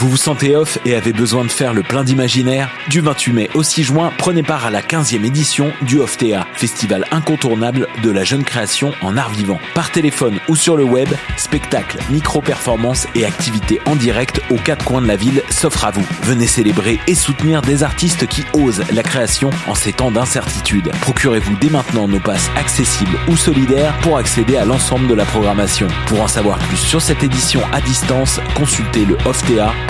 [0.00, 2.70] Vous vous sentez off et avez besoin de faire le plein d'imaginaire?
[2.88, 7.04] Du 28 mai au 6 juin, prenez part à la 15e édition du OFTEA, festival
[7.10, 9.60] incontournable de la jeune création en art vivant.
[9.74, 15.02] Par téléphone ou sur le web, spectacles, micro-performances et activités en direct aux quatre coins
[15.02, 16.06] de la ville s'offrent à vous.
[16.22, 20.90] Venez célébrer et soutenir des artistes qui osent la création en ces temps d'incertitude.
[21.02, 25.88] Procurez-vous dès maintenant nos passes accessibles ou solidaires pour accéder à l'ensemble de la programmation.
[26.06, 29.89] Pour en savoir plus sur cette édition à distance, consultez le OFTEA.com.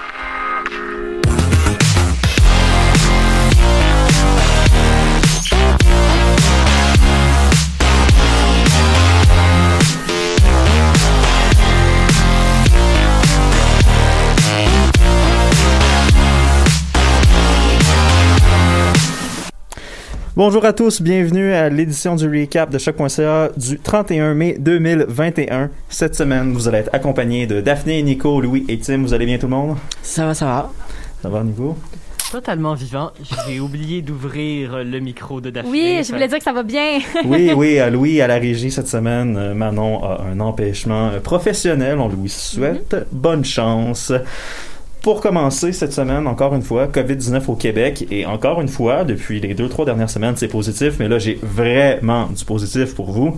[20.37, 25.69] Bonjour à tous, bienvenue à l'édition du recap de choc.ca du 31 mai 2021.
[25.89, 28.99] Cette semaine, vous allez être accompagnés de Daphné, Nico, Louis et Tim.
[29.01, 29.77] Vous allez bien tout le monde?
[30.01, 30.71] Ça va, ça va.
[31.21, 31.77] Ça va, Nico?
[32.31, 33.11] Totalement vivant.
[33.45, 35.69] J'ai oublié d'ouvrir le micro de Daphné.
[35.69, 36.99] Oui, je voulais dire que ça va bien.
[37.25, 39.35] oui, oui, à Louis à la régie cette semaine.
[39.35, 41.99] euh, Manon a un empêchement euh, professionnel.
[41.99, 44.13] On lui souhaite bonne chance.
[45.01, 48.05] Pour commencer cette semaine, encore une fois, COVID-19 au Québec.
[48.11, 50.97] Et encore une fois, depuis les deux, trois dernières semaines, c'est positif.
[50.99, 53.35] Mais là, j'ai vraiment du positif pour vous.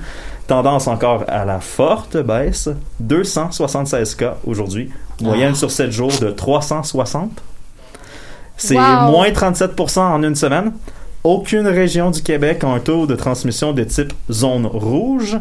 [0.48, 2.68] Tendance encore à la forte baisse.
[3.00, 4.90] 276 cas aujourd'hui.
[5.22, 7.32] Moyenne sur 7 jours de 360.
[8.58, 9.12] C'est Wow.
[9.12, 10.74] moins 37% en une semaine.
[11.24, 15.38] Aucune région du Québec a un taux de transmission de type zone rouge.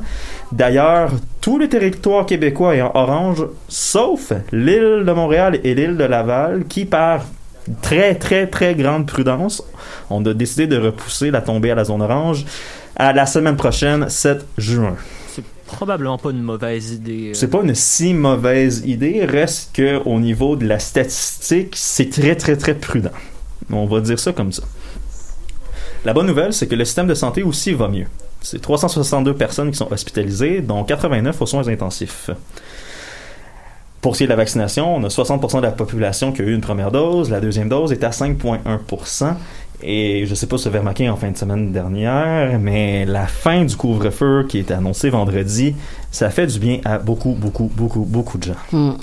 [0.53, 1.11] D'ailleurs,
[1.41, 6.67] tous les territoires québécois est en orange, sauf l'île de Montréal et l'île de Laval,
[6.69, 7.25] qui par
[7.81, 9.65] très très très grande prudence,
[10.09, 12.45] on a décidé de repousser la tombée à la zone orange
[12.95, 14.97] à la semaine prochaine, 7 juin.
[15.29, 17.31] C'est probablement pas une mauvaise idée.
[17.31, 17.35] euh.
[17.35, 22.37] C'est pas une si mauvaise idée, reste que au niveau de la statistique, c'est très
[22.37, 23.11] très très prudent.
[23.73, 24.63] On va dire ça comme ça.
[26.05, 28.07] La bonne nouvelle, c'est que le système de santé aussi va mieux.
[28.41, 32.31] C'est 362 personnes qui sont hospitalisées, dont 89 aux soins intensifs.
[34.01, 36.45] Pour ce qui est de la vaccination, on a 60% de la population qui a
[36.45, 37.31] eu une première dose.
[37.31, 39.35] La deuxième dose est à 5,1%.
[39.85, 43.27] Et je sais pas si vous avez remarqué en fin de semaine dernière, mais la
[43.29, 45.75] fin du couvre-feu qui est annoncé vendredi,
[46.11, 48.57] ça fait du bien à beaucoup, beaucoup, beaucoup, beaucoup de gens.
[48.73, 48.95] Hmm.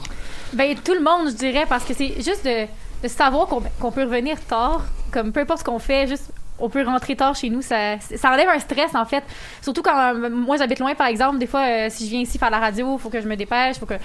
[0.54, 2.66] Ben, tout le monde, je dirais, parce que c'est juste de,
[3.04, 6.32] de savoir qu'on qu'on peut revenir tard, comme peu importe ce qu'on fait, juste
[6.62, 9.24] on peut rentrer tard chez nous, ça, ça enlève un stress en fait.
[9.62, 12.38] Surtout quand euh, moi j'habite loin par exemple, des fois euh, si je viens ici
[12.38, 13.96] faire la radio, faut que je me dépêche, faut que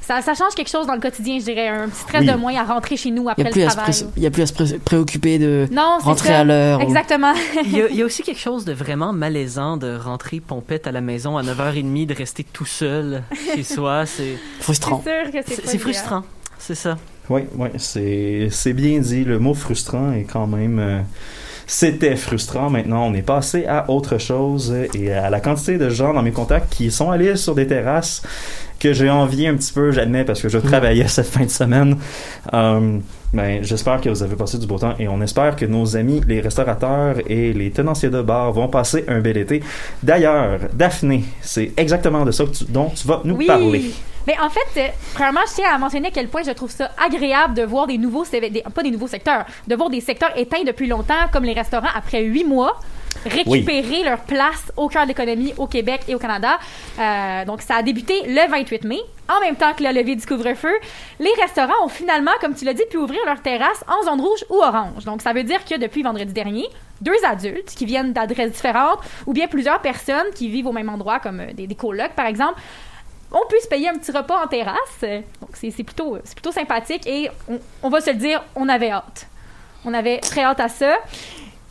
[0.00, 2.26] ça, ça change quelque chose dans le quotidien, je dirais, un petit stress Oui.
[2.28, 3.90] de moins à rentrer chez nous Il après n'y le travail.
[3.92, 6.38] pré- y a plus à se pré- préoccuper de Non, rentrer ça.
[6.40, 6.78] à l'heure.
[6.80, 7.34] ou- Exactement.
[7.64, 10.86] Il y, a, il y a aussi quelque chose de vraiment malaisant de rentrer pompette
[10.86, 13.22] à la maison à 9h30, de rester tout seul
[13.54, 14.06] chez soi.
[14.06, 15.02] C'est Frustrant.
[15.46, 16.22] C'est frustrant.
[16.58, 16.96] C'est ça.
[17.28, 19.24] Oui, oui, c'est c'est bien dit.
[19.24, 20.78] Le mot frustrant est quand même.
[20.78, 21.00] euh,
[21.70, 22.70] C'était frustrant.
[22.70, 26.32] Maintenant, on est passé à autre chose et à la quantité de gens dans mes
[26.32, 28.22] contacts qui sont allés sur des terrasses
[28.80, 31.98] que j'ai envié un petit peu, j'admets, parce que je travaillais cette fin de semaine.
[32.54, 32.98] Euh,
[33.34, 36.22] ben, j'espère que vous avez passé du beau temps et on espère que nos amis,
[36.26, 39.62] les restaurateurs et les tenanciers de bar vont passer un bel été.
[40.02, 43.46] D'ailleurs, Daphné, c'est exactement de ça que tu- dont tu vas nous oui.
[43.46, 43.90] parler.
[44.28, 46.90] Mais en fait, euh, premièrement, je tiens à mentionner à quel point je trouve ça
[47.02, 50.64] agréable de voir des nouveaux, des- pas des nouveaux secteurs, de voir des secteurs éteints
[50.66, 52.78] depuis longtemps, comme les restaurants, après huit mois,
[53.24, 56.58] récupérer leur place au cœur de l'économie au Québec et au Canada.
[56.98, 59.00] Euh, donc, ça a débuté le 28 mai,
[59.34, 60.74] en même temps que la levée du couvre-feu.
[61.18, 64.44] Les restaurants ont finalement, comme tu l'as dit, pu ouvrir leurs terrasses en zone rouge
[64.50, 65.04] ou orange.
[65.06, 66.66] Donc, ça veut dire que depuis vendredi dernier,
[67.00, 71.18] deux adultes qui viennent d'adresses différentes ou bien plusieurs personnes qui vivent au même endroit,
[71.18, 72.60] comme euh, des, des colocs, par exemple,
[73.32, 75.00] on peut se payer un petit repas en terrasse.
[75.40, 77.30] Donc, c'est plutôt, plutôt sympathique et
[77.82, 79.26] on, va se le dire, on avait hâte.
[79.84, 80.96] On avait très hâte à ça.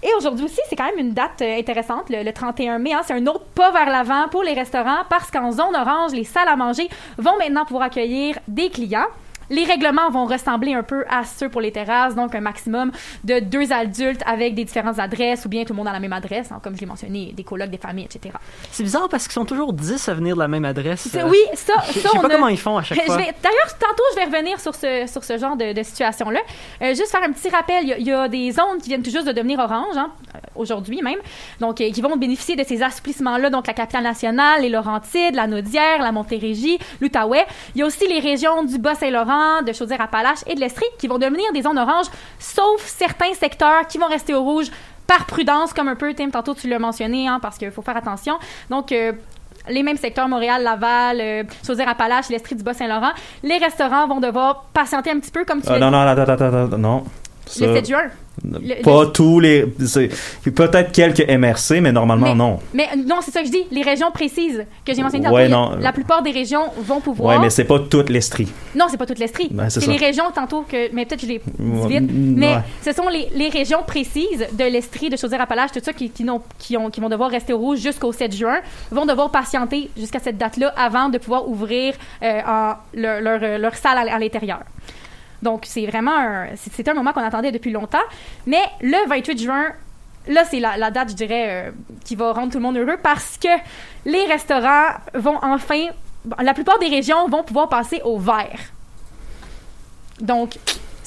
[0.03, 2.93] Et aujourd'hui aussi, c'est quand même une date euh, intéressante, le, le 31 mai.
[2.93, 3.01] hein.
[3.03, 6.47] c'est un autre pas vers l'avant pour les restaurants parce qu'en zone orange, les salles
[6.47, 6.87] à manger
[7.17, 9.07] vont maintenant pouvoir accueillir des clients.
[9.49, 12.91] Les règlements vont ressembler un peu à ceux pour les terrasses, donc un maximum
[13.23, 16.13] de deux adultes avec des différentes adresses ou bien tout le monde a la même
[16.13, 18.35] adresse, hein, comme je l'ai mentionné, des colocs, des familles, etc.
[18.71, 21.07] C'est bizarre parce qu'ils sont toujours 10 à venir de la même adresse.
[21.15, 23.01] Euh, Oui, ça, Je je ça sais on pas a- comment ils font à chaque
[23.05, 23.17] fois.
[23.17, 26.39] vais- D'ailleurs, tantôt, je vais revenir sur ce, sur ce genre de, de situation-là.
[26.81, 28.89] Euh, juste faire un petit rappel, il y, a, il y a des zones qui
[28.89, 31.19] viennent tout juste de devenir orange, hein, euh, aujourd'hui même,
[31.59, 35.47] donc euh, qui vont bénéficier de ces assouplissements-là, donc la capitale nationale, les Laurentides, la
[35.47, 37.45] Naudière, la Montérégie, l'Outaouais.
[37.75, 41.17] Il y a aussi les régions du Bas-Saint-Laurent, de Chaudière-Appalaches et de l'Estrie qui vont
[41.17, 42.07] devenir des zones oranges,
[42.39, 44.67] sauf certains secteurs qui vont rester au rouge
[45.05, 47.95] par prudence, comme un peu, Tim, tantôt tu l'as mentionné, hein, parce qu'il faut faire
[47.97, 48.37] attention.
[48.69, 49.13] Donc, euh,
[49.69, 53.11] les mêmes secteurs, Montréal, Laval, euh, Chaudière-Appalaches, l'Estrie du Bas-Saint-Laurent,
[53.43, 56.33] les restaurants vont devoir patienter un petit peu, comme tu Ah, l'as non, non, attends,
[56.33, 57.03] attends, non.
[57.47, 58.01] Ça, le 7 juin.
[58.43, 59.65] Le- pas le- tous les.
[60.55, 62.59] Peut-être quelques MRC, mais normalement, Mais- non.
[62.73, 65.75] Mais non, c'est ça que je dis, les régions précises que j'ai mentionnées Ouais, tantôt,
[65.75, 65.81] non.
[65.81, 67.35] la plupart des régions vont pouvoir...
[67.35, 68.47] Ouais, mais c'est pas toute l'Estrie.
[68.75, 69.47] Non, c'est pas toute l'Estrie.
[69.51, 70.93] Ben, c'est les régions tantôt que.
[70.93, 72.11] Mais peut-être que je l'ai dit Ouais, vite.
[72.11, 72.61] Mais ouais.
[72.85, 76.41] ce sont les, les régions précises de l'Estrie, de Chaudière-Appalaches, tout ça, qui, qui, n'ont-
[76.59, 78.59] qui, ont, qui vont devoir rester au rouge jusqu'au 7 juin,
[78.91, 83.57] vont devoir patienter jusqu'à cette date-là avant de pouvoir ouvrir euh, en- leur, leur, euh,
[83.57, 84.59] leur salle à, à l'intérieur.
[85.41, 87.97] Donc, c'est vraiment un, c'est, un moment qu'on attendait depuis longtemps.
[88.45, 89.65] Mais le 28 juin,
[90.27, 91.71] là, c'est la, date, je dirais, euh,
[92.03, 93.49] qui va rendre tout le monde heureux parce que
[94.05, 95.87] les restaurants vont enfin.
[96.39, 98.59] La plupart des régions vont pouvoir passer au vert.
[100.19, 100.57] Donc,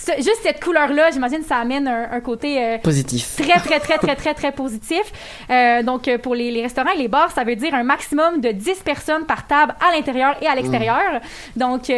[0.04, 3.36] ce- juste cette couleur-là, j'imagine, ça amène un, un côté euh, Positif.
[3.36, 5.02] très, très, très, très, très, très positif.
[5.50, 8.40] Euh, donc, euh, pour les, les restaurants et les bars, ça veut dire un maximum
[8.40, 11.20] de 10 personnes par table à l'intérieur et à l'extérieur.
[11.56, 11.90] Donc,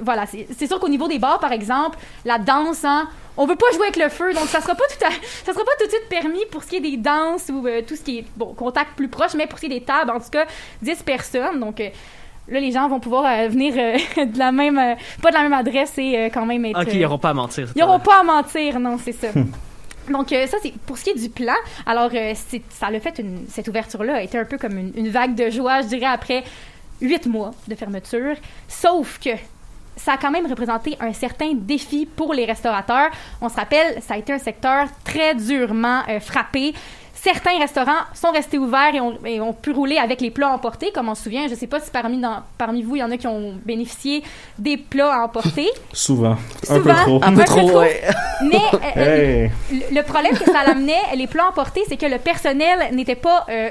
[0.00, 0.26] voilà.
[0.26, 3.66] C'est c'est sûr qu'au niveau des bars, par exemple, la danse, hein, on veut pas
[3.72, 5.10] jouer avec le feu, donc ça sera pas tout à,
[5.44, 7.80] ça sera pas tout de suite permis pour ce qui est des danses ou euh,
[7.86, 10.10] tout ce qui est, bon, contact plus proche, mais pour ce qui est des tables,
[10.10, 10.44] en tout cas,
[10.82, 11.58] 10 personnes.
[11.60, 11.88] Donc, euh,
[12.50, 15.42] Là, les gens vont pouvoir euh, venir euh, de la même, euh, pas de la
[15.42, 16.80] même adresse et euh, quand même être.
[16.80, 17.68] Ok, ils n'auront pas à mentir.
[17.74, 19.28] ils n'auront pas à mentir, non, c'est ça.
[20.10, 21.54] Donc, euh, ça, c'est pour ce qui est du plan.
[21.86, 22.34] Alors, euh,
[22.70, 25.50] ça a fait une, cette ouverture-là a été un peu comme une, une vague de
[25.50, 26.42] joie, je dirais, après
[27.00, 28.34] huit mois de fermeture.
[28.68, 29.30] Sauf que
[29.96, 33.10] ça a quand même représenté un certain défi pour les restaurateurs.
[33.40, 36.74] On se rappelle, ça a été un secteur très durement euh, frappé.
[37.22, 40.90] Certains restaurants sont restés ouverts et ont, et ont pu rouler avec les plats emportés,
[40.94, 41.46] comme on se souvient.
[41.48, 43.54] Je ne sais pas si parmi, dans- parmi vous, il y en a qui ont
[43.64, 44.22] bénéficié
[44.58, 45.68] des plats à emporter.
[45.92, 46.36] Souvent.
[46.68, 46.94] Un peu Souvent.
[46.94, 47.20] trop.
[47.22, 47.80] Un Un peu trop, trop.
[47.80, 48.00] ouais.
[48.42, 49.50] Mais euh, euh, Hey.
[49.90, 53.44] le le problème que ça l'amenait, les plans emportés, c'est que le personnel n'était pas
[53.50, 53.68] euh,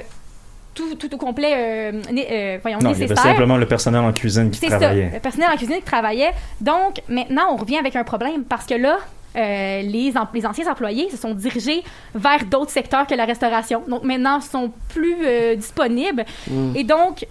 [0.76, 3.24] tout, tout au complet euh, né- euh, voyons, Non, il y avait nécessaire.
[3.32, 5.10] simplement le personnel en cuisine qui ça, travaillait.
[5.12, 6.32] le personnel en cuisine qui travaillait.
[6.62, 8.98] Donc, maintenant, on revient avec un problème parce que là,
[9.40, 11.84] euh, les, anciens employés se sont dirigés
[12.14, 13.84] vers d'autres secteurs que la restauration.
[13.88, 16.26] Donc, maintenant, sont plus euh, disponibles.
[16.50, 16.76] Mm.
[16.76, 17.26] Et donc,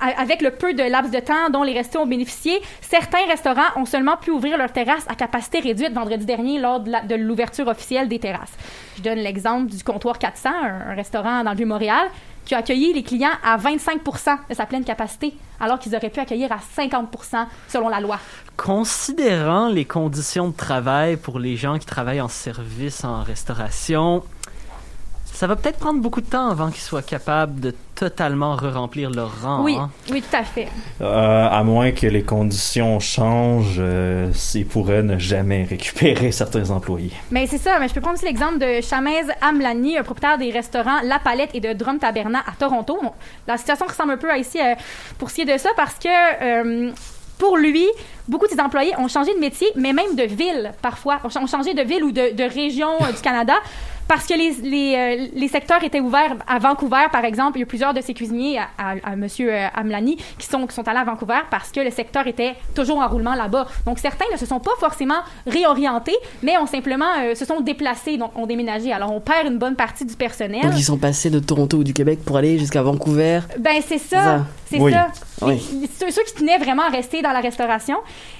[0.00, 3.84] avec le peu de laps de temps dont les restos ont bénéficié, certains restaurants ont
[3.84, 8.18] seulement pu ouvrir leurs terrasses à capacité réduite vendredi dernier lors de l'ouverture officielle des
[8.18, 8.52] terrasses.
[8.96, 12.08] Je donne l'exemple du comptoir 400, un, un restaurant dans le Vieux-Montréal,
[12.44, 14.00] qui a accueilli les clients à 25
[14.48, 18.18] de sa pleine capacité, alors qu'ils auraient pu accueillir à 50% selon la loi.
[18.56, 24.22] Considérant les conditions de travail pour les gens qui travaillent en service, en restauration,
[25.34, 29.42] ça va peut-être prendre beaucoup de temps avant qu'ils soient capables de totalement re-remplir leur
[29.42, 29.62] rang.
[29.64, 29.90] oui, hein?
[30.10, 30.68] oui, tout à fait.
[31.00, 37.12] Euh, à moins que les conditions changent, euh, ils pourraient ne jamais récupérer certains employés.
[37.30, 40.50] Mais c'est ça, mais je peux prendre aussi l'exemple de Chamez Amlani, un propriétaire des
[40.50, 42.98] restaurants La Palette et de Drum Taberna à Toronto.
[43.02, 43.12] Bon,
[43.46, 44.74] La situation ressemble un peu à ici euh,
[45.18, 46.08] pour ce qui est de ça parce que
[46.42, 46.90] euh,
[47.38, 47.84] pour lui,
[48.28, 51.42] beaucoup de ses employés ont changé de métier, mais même de ville parfois, ont ch-
[51.42, 53.54] ont changé de ville ou de, de région euh, du Canada.
[54.08, 57.58] Parce que les, les, euh, les secteurs étaient ouverts à Vancouver, par exemple.
[57.58, 59.26] Il y a plusieurs de ces cuisiniers, à, à, à M.
[59.74, 63.08] Amlani, qui sont, qui sont allés à Vancouver parce que le secteur était toujours en
[63.08, 63.66] roulement là-bas.
[63.86, 68.16] Donc, certains ne se sont pas forcément réorientés, mais ont simplement euh, se sont déplacés,
[68.16, 68.92] donc ont déménagé.
[68.92, 70.62] Alors, on perd une bonne partie du personnel.
[70.62, 73.40] Donc ils sont passés de Toronto ou du Québec pour aller jusqu'à Vancouver.
[73.58, 74.22] Ben, c'est ça.
[74.22, 74.46] Ça.
[74.70, 74.92] C'est Oui.
[74.92, 75.08] ça.
[75.42, 75.88] Oui.
[75.98, 77.96] Ceux, ceux qui tenaient vraiment à rester dans la restauration.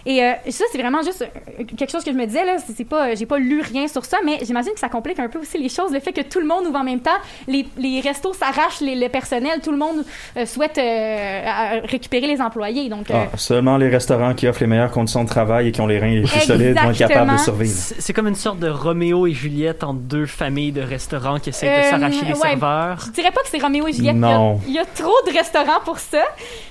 [0.06, 2.56] Et euh, ça, c'est vraiment juste euh, quelque chose que je me disais, là.
[2.74, 5.38] C'est pas, j'ai pas lu rien sur ça, mais j'imagine que ça complique un peu
[5.40, 5.92] aussi les choses.
[5.92, 7.10] Le fait que tout le monde ouvre en même temps,
[7.48, 10.04] les, les restos s'arrachent les- le personnel, tout le monde
[10.36, 12.88] euh, souhaite euh, récupérer les employés.
[12.88, 15.80] Donc, euh, Ah, seulement les restaurants qui offrent les meilleures conditions de travail et qui
[15.80, 17.72] ont les reins les plus solides vont être capables de survivre.
[17.98, 21.78] C'est comme une sorte de Roméo et Juliette entre deux familles de restaurants qui essaient
[21.78, 22.50] de s'arracher les ouais.
[22.50, 22.98] serveurs.
[23.06, 24.16] Je dirais pas que c'est Roméo et Juliette.
[24.16, 24.60] Non.
[24.66, 26.22] Il y, a, il y a trop de restaurants pour ça.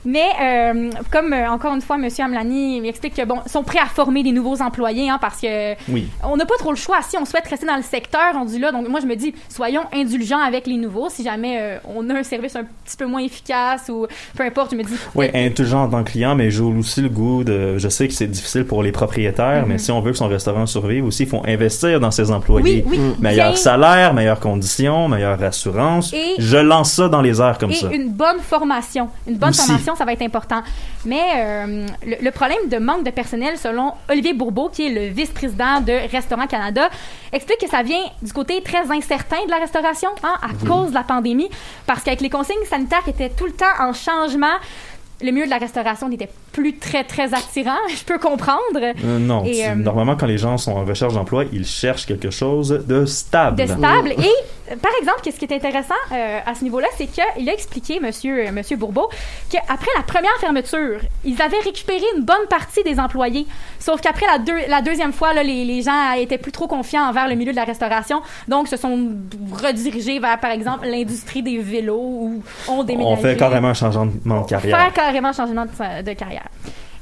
[0.05, 3.85] Mais euh, comme euh, encore une fois, Monsieur Amlani m'explique que bon, sont prêts à
[3.85, 6.07] former des nouveaux employés hein, parce que Oui.
[6.23, 8.71] on n'a pas trop le choix si on souhaite rester dans le secteur rendu là.
[8.71, 11.09] Donc moi je me dis soyons indulgents avec les nouveaux.
[11.09, 14.71] Si jamais euh, on a un service un petit peu moins efficace ou peu importe,
[14.71, 17.77] je me dis Oui, indulgent en tant que client, mais j'ai aussi le goût de.
[17.77, 20.65] Je sais que c'est difficile pour les propriétaires, mais si on veut que son restaurant
[20.65, 22.83] survive aussi, il faut investir dans ses employés.
[22.83, 22.91] Mhm.
[22.91, 26.13] oui, oui, Meilleur bien- salaire, meilleures conditions, meilleure assurance.
[26.13, 27.89] Et- Je lance ça dans les airs comme et ça.
[27.91, 29.09] une bonne formation.
[29.27, 29.61] Une bonne Aussi.
[29.65, 30.61] formation, ça va être important.
[31.05, 35.13] Mais euh, le, le problème de manque de personnel, selon Olivier Bourbeau, qui est le
[35.13, 36.89] vice-président de Restaurant Canada,
[37.31, 40.95] explique que ça vient du côté très incertain de la restauration hein, à cause de
[40.95, 41.49] la pandémie.
[41.85, 44.55] Parce qu'avec les consignes sanitaires qui étaient tout le temps en changement,
[45.21, 47.77] le milieu de la restauration n'était plus très, très attirant.
[47.89, 48.61] Je peux comprendre.
[48.75, 52.05] Euh, non, Et, tu- euh, normalement, quand les gens sont en recherche d'emploi, ils cherchent
[52.05, 53.57] quelque chose de stable.
[53.57, 54.11] de stable.
[54.11, 57.53] Et euh, par exemple, qu'est-ce qui est intéressant euh, à ce niveau-là, c'est qu'il a
[57.53, 59.09] expliqué, Monsieur, Monsieur Bourbeau,
[59.49, 63.45] qu'après la première fermeture, ils avaient récupéré une bonne partie des employés.
[63.79, 67.03] Sauf qu'après la, deux- la deuxième fois, là, les, les gens étaient plus trop confiants
[67.09, 69.09] envers le milieu de la restauration, donc se sont
[69.51, 73.13] redirigés vers, par exemple, l'industrie des vélos ou ont déménagé.
[73.13, 74.77] On fait carrément un changement de carrière.
[74.77, 76.42] Faire carrément un changement de, de carrière.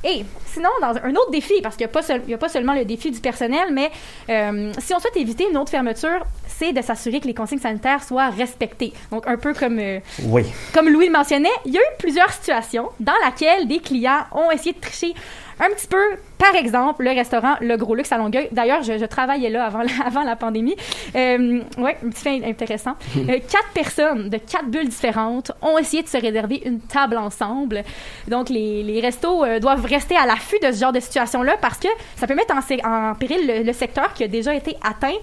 [0.03, 2.37] Et sinon, dans un autre défi, parce qu'il n'y a, pas seul- il y a
[2.39, 3.91] pas seulement le défi du personnel, mais
[4.29, 8.03] euh, si on souhaite éviter une autre fermeture, c'est de s'assurer que les consignes sanitaires
[8.03, 8.93] soient respectées.
[9.11, 10.43] Donc, un peu comme, euh, Oui.
[10.73, 14.49] comme Louis le mentionnait, il y a eu plusieurs situations dans lesquelles des clients ont
[14.49, 15.13] essayé de tricher
[15.61, 16.01] un petit peu.
[16.37, 18.49] Par exemple, le restaurant Le Gros Luxe à Longueuil.
[18.51, 20.75] D'ailleurs, je, je travaillais là avant la, avant la pandémie.
[21.15, 22.95] Euh, ouais, un petit fait intéressant.
[23.17, 27.83] Euh, quatre personnes de quatre bulles différentes ont essayé de se réserver une table ensemble.
[28.27, 31.77] Donc, les, les restos euh, doivent rester à l'affût de ce genre de situation-là parce
[31.77, 35.13] que ça peut mettre en, péril le, le secteur qui a déjà été atteint.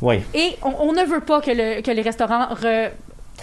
[0.00, 0.20] Oui.
[0.34, 2.90] Et on, on ne veut pas que, le- que les restaurants re-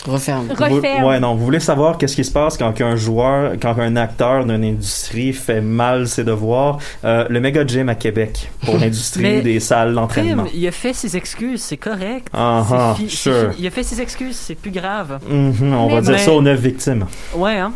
[0.07, 0.47] Referme.
[0.47, 1.07] Vous- referment.
[1.09, 4.45] ouais, non, vous voulez savoir qu'est-ce qui se passe quand un joueur, quand un acteur
[4.45, 6.79] d'une industrie fait mal ses devoirs.
[7.05, 10.45] Euh, le méga gym à Québec pour l'industrie des salles d'entraînement.
[10.53, 12.27] Il a fait ses excuses, c'est correct.
[12.33, 13.51] Ah, C'est ah, fi- c'est sure.
[13.59, 15.19] Il a fait ses excuses, c'est plus grave.
[15.29, 17.05] Mhm, on Mais va dire ça aux neuf victimes.
[17.35, 17.71] Ouais, hein?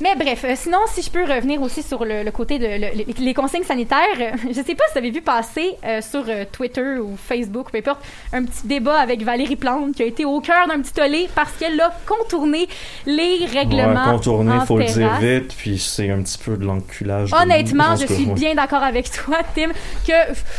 [0.00, 2.94] Mais bref, euh, sinon, si je peux revenir aussi sur le, le côté de le-
[2.96, 6.24] les, les consignes sanitaires, euh, je sais pas si vous avez vu passer euh, sur
[6.28, 8.00] euh, Twitter ou Facebook, peu importe,
[8.32, 11.52] un petit débat avec Valérie Plante qui a été au cœur d'un petit tollé parce
[11.52, 12.68] qu'elle a contourné
[13.06, 14.06] les règlements.
[14.10, 17.30] Ouais, contourner, en faut le dire vite, puis c'est un petit peu de l'enculage.
[17.32, 19.68] Honnêtement, en je suis bien d'accord avec toi, Tim,
[20.06, 20.12] que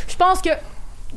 [0.08, 0.50] je pense que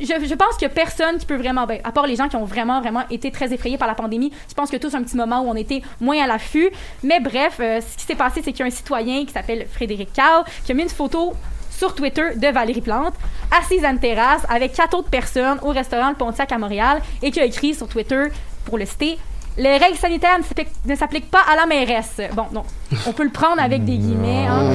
[0.00, 2.37] je, pense qu'il y a personne qui peut vraiment, ben, à part les gens qui
[2.37, 5.17] ont vraiment, vraiment été très effrayés par la pandémie, je pense que tous un petit
[5.17, 6.71] moment où on était moins à l'affût.
[7.02, 9.67] Mais bref, euh, ce qui s'est passé, c'est qu'il y a un citoyen qui s'appelle
[9.73, 11.35] Frédéric Carl qui a mis une photo
[11.71, 13.14] sur Twitter de Valérie Plante,
[13.57, 17.31] assise à une terrasse avec quatre autres personnes au restaurant Le Pontiac à Montréal et
[17.31, 18.25] qui a écrit sur Twitter,
[18.64, 19.17] pour le citer,
[19.57, 22.21] les règles sanitaires ne s'appliquent- ne s'appliquent pas à la mairesse.
[22.35, 22.64] Bon, non,
[23.07, 24.47] on peut le prendre avec des guillemets.
[24.49, 24.75] hein.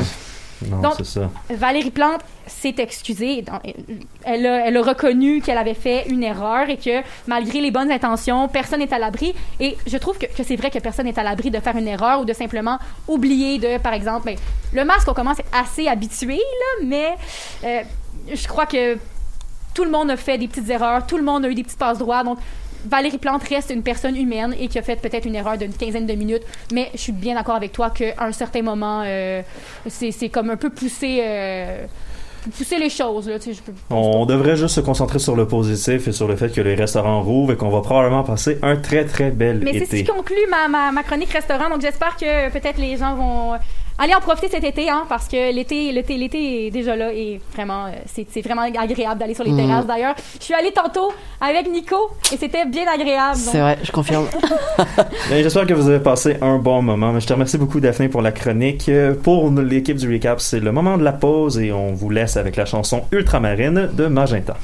[0.69, 1.29] Non, Donc- c'est ça.
[1.49, 3.43] Valérie Plante s'est excusée.
[4.23, 7.91] Elle a, elle a reconnu qu'elle avait fait une erreur et que malgré les bonnes
[7.91, 9.33] intentions, personne n'est à l'abri.
[9.59, 11.87] Et je trouve que, que c'est vrai que personne n'est à l'abri de faire une
[11.87, 14.37] erreur ou de simplement oublier de, par exemple, ben,
[14.73, 17.15] le masque, on commence à être assez habitué, là, mais
[17.63, 17.81] euh,
[18.33, 18.97] je crois que
[19.73, 21.79] tout le monde a fait des petites erreurs, tout le monde a eu des petites
[21.79, 22.23] passes droits.
[22.23, 22.37] Donc,
[22.89, 26.05] Valérie Plante reste une personne humaine et qui a fait peut-être une erreur d'une quinzaine
[26.05, 29.41] de minutes, mais je suis bien d'accord avec toi qu'à un certain moment, euh,
[29.87, 31.85] c'est comme un peu pousser, euh,
[32.57, 33.29] pousser les choses.
[33.29, 36.27] Là, tu sais, je peux- On devrait juste se concentrer sur le positif et sur
[36.27, 39.59] le fait que les restaurants rouvrent et qu'on va probablement passer un très très bel
[39.63, 40.03] Mais c'est ce été.
[40.03, 43.53] qui conclut ma, ma, ma chronique restaurant, donc j'espère que peut-être les gens vont
[43.97, 47.39] aller en profiter cet été, hein, parce que l'été, l'été, l'été est déjà là et
[47.53, 49.57] vraiment, euh, c'est c'est vraiment agréable d'aller sur les Mhm.
[49.57, 49.85] terrasses.
[49.85, 51.95] D'ailleurs, je suis allée tantôt avec Nico
[52.31, 53.35] et c'était bien agréable.
[53.37, 54.25] donc- C'est vrai, je confirme.
[55.29, 57.19] Ben, J'espère que vous avez passé un bon moment.
[57.19, 58.89] Je te remercie beaucoup Daphné pour la chronique.
[58.89, 62.35] Euh, Pour l'équipe du recap, c'est le moment de la pause et on vous laisse
[62.37, 64.55] avec la chanson Ultramarine de Magenta.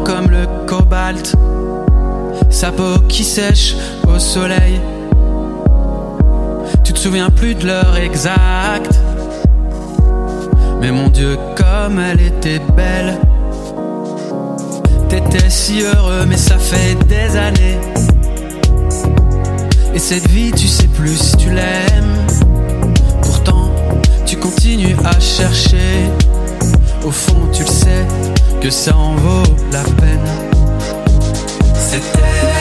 [0.00, 1.34] Comme le cobalt,
[2.50, 3.76] sa peau qui sèche
[4.08, 4.80] au soleil.
[6.82, 8.98] Tu te souviens plus de l'heure exacte,
[10.80, 13.18] mais mon Dieu, comme elle était belle.
[15.08, 17.78] T'étais si heureux, mais ça fait des années.
[19.94, 22.26] Et cette vie, tu sais plus si tu l'aimes.
[23.22, 23.70] Pourtant,
[24.26, 26.10] tu continues à chercher.
[27.04, 28.06] Au fond, tu le sais
[28.64, 29.42] que ça en vaut
[29.72, 30.26] la peine.
[31.74, 32.53] C'était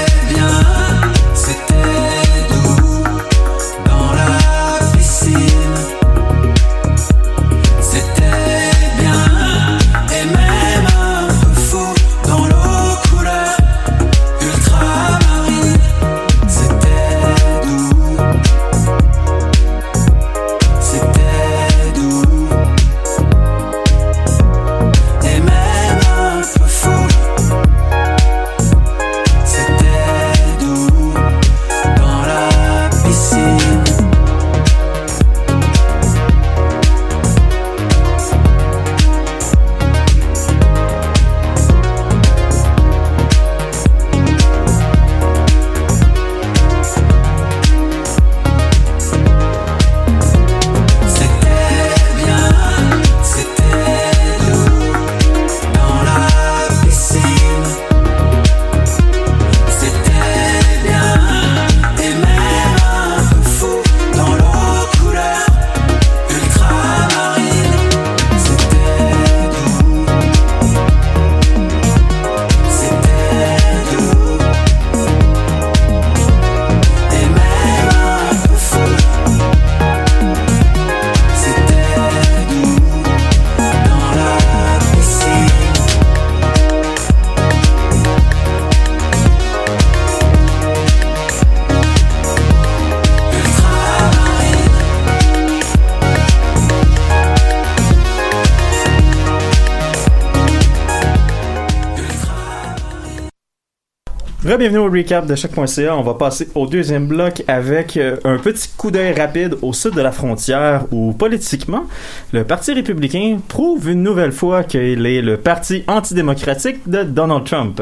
[104.63, 105.97] Bienvenue au recap de chaque.ca.
[105.97, 109.93] On va passer au deuxième bloc avec euh, un petit coup d'œil rapide au sud
[109.93, 111.83] de la frontière où, politiquement,
[112.31, 117.81] le Parti républicain prouve une nouvelle fois qu'il est le parti antidémocratique de Donald Trump.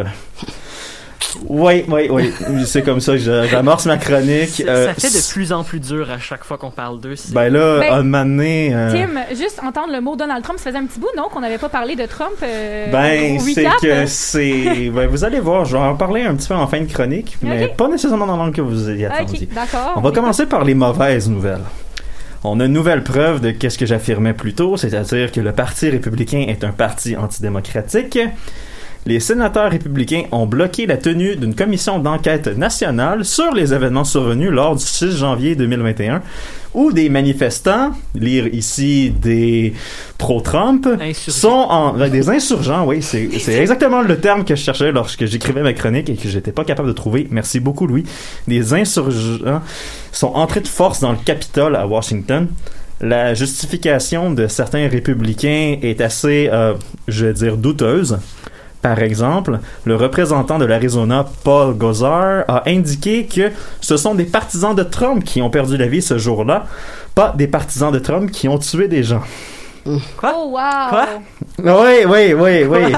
[1.54, 2.32] Oui, oui, oui.
[2.66, 4.64] C'est comme ça que j'amorce ma chronique.
[4.66, 7.16] Ça, Euh, ça fait de plus en plus dur à chaque fois qu'on parle d'eux.
[7.34, 10.66] Ben là, Ben, un moment donné, euh, Tim, juste entendre le mot Donald Trump, ça
[10.66, 13.88] faisait un petit bout, non, qu'on n'avait pas parlé de Trump euh, Ben, c'est que
[13.88, 14.06] euh.
[14.08, 14.90] c'est.
[14.94, 17.38] Ben, vous allez voir, je vais en parler un petit peu en fin de chronique,
[17.42, 19.50] mais pas nécessairement dans l'angle que vous y attendiez.
[19.50, 19.94] Ok, d'accord.
[19.98, 21.66] On va commencer par les mauvaises nouvelles.
[22.46, 25.90] On a une nouvelle preuve de qu'est-ce que j'affirmais plus tôt, c'est-à-dire que le Parti
[25.90, 28.18] républicain est un parti antidémocratique.
[29.08, 34.52] Les sénateurs républicains ont bloqué la tenue d'une commission d'enquête nationale sur les événements survenus
[34.52, 36.22] lors du 6 janvier 2021,
[36.76, 39.74] où des manifestants, lire ici des
[40.20, 44.92] pro-Trump, sont en, ben, des insurgents, oui, c'est c'est exactement le terme que je cherchais
[44.92, 47.28] lorsque j'écrivais ma chronique et que j'étais pas capable de trouver.
[47.32, 48.04] Merci beaucoup, Louis.
[48.48, 49.62] Des insurgents
[50.12, 52.48] sont entrés de force dans le Capitole à Washington.
[53.02, 56.76] La justification de certains républicains est assez, euh,
[57.08, 58.20] je vais dire, douteuse.
[58.82, 64.76] Par exemple, le représentant de l'Arizona, Paul Gosar, a indiqué que ce sont des partisans
[64.76, 66.66] de Trump qui ont perdu la vie ce jour-là,
[67.14, 69.22] pas des partisans de Trump qui ont tué des gens.
[70.18, 70.34] Quoi?
[70.36, 70.90] Oh, wow!
[70.90, 71.08] Quoi?
[71.64, 72.94] Oui, oui, oui, oui.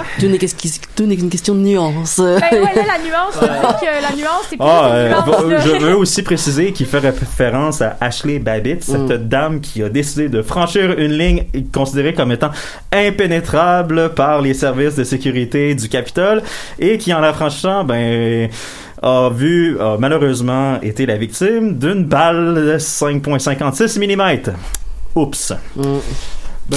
[0.95, 2.17] Tout n'est qu'une question de nuance.
[2.17, 4.95] Ben ouais, là, la nuance, je veux dire que la nuance, c'est plus Ah, une
[4.95, 5.09] euh,
[5.49, 9.27] nuance, je veux aussi préciser qu'il fait référence à Ashley Babbitt, cette Mm.
[9.27, 12.51] dame qui a décidé de franchir une ligne considérée comme étant
[12.91, 16.41] impénétrable par les services de sécurité du Capitole
[16.79, 18.49] et qui, en la franchissant, ben
[19.01, 24.53] a vu, a malheureusement été la victime d'une balle de 5.56 mm.
[25.15, 25.53] Oups.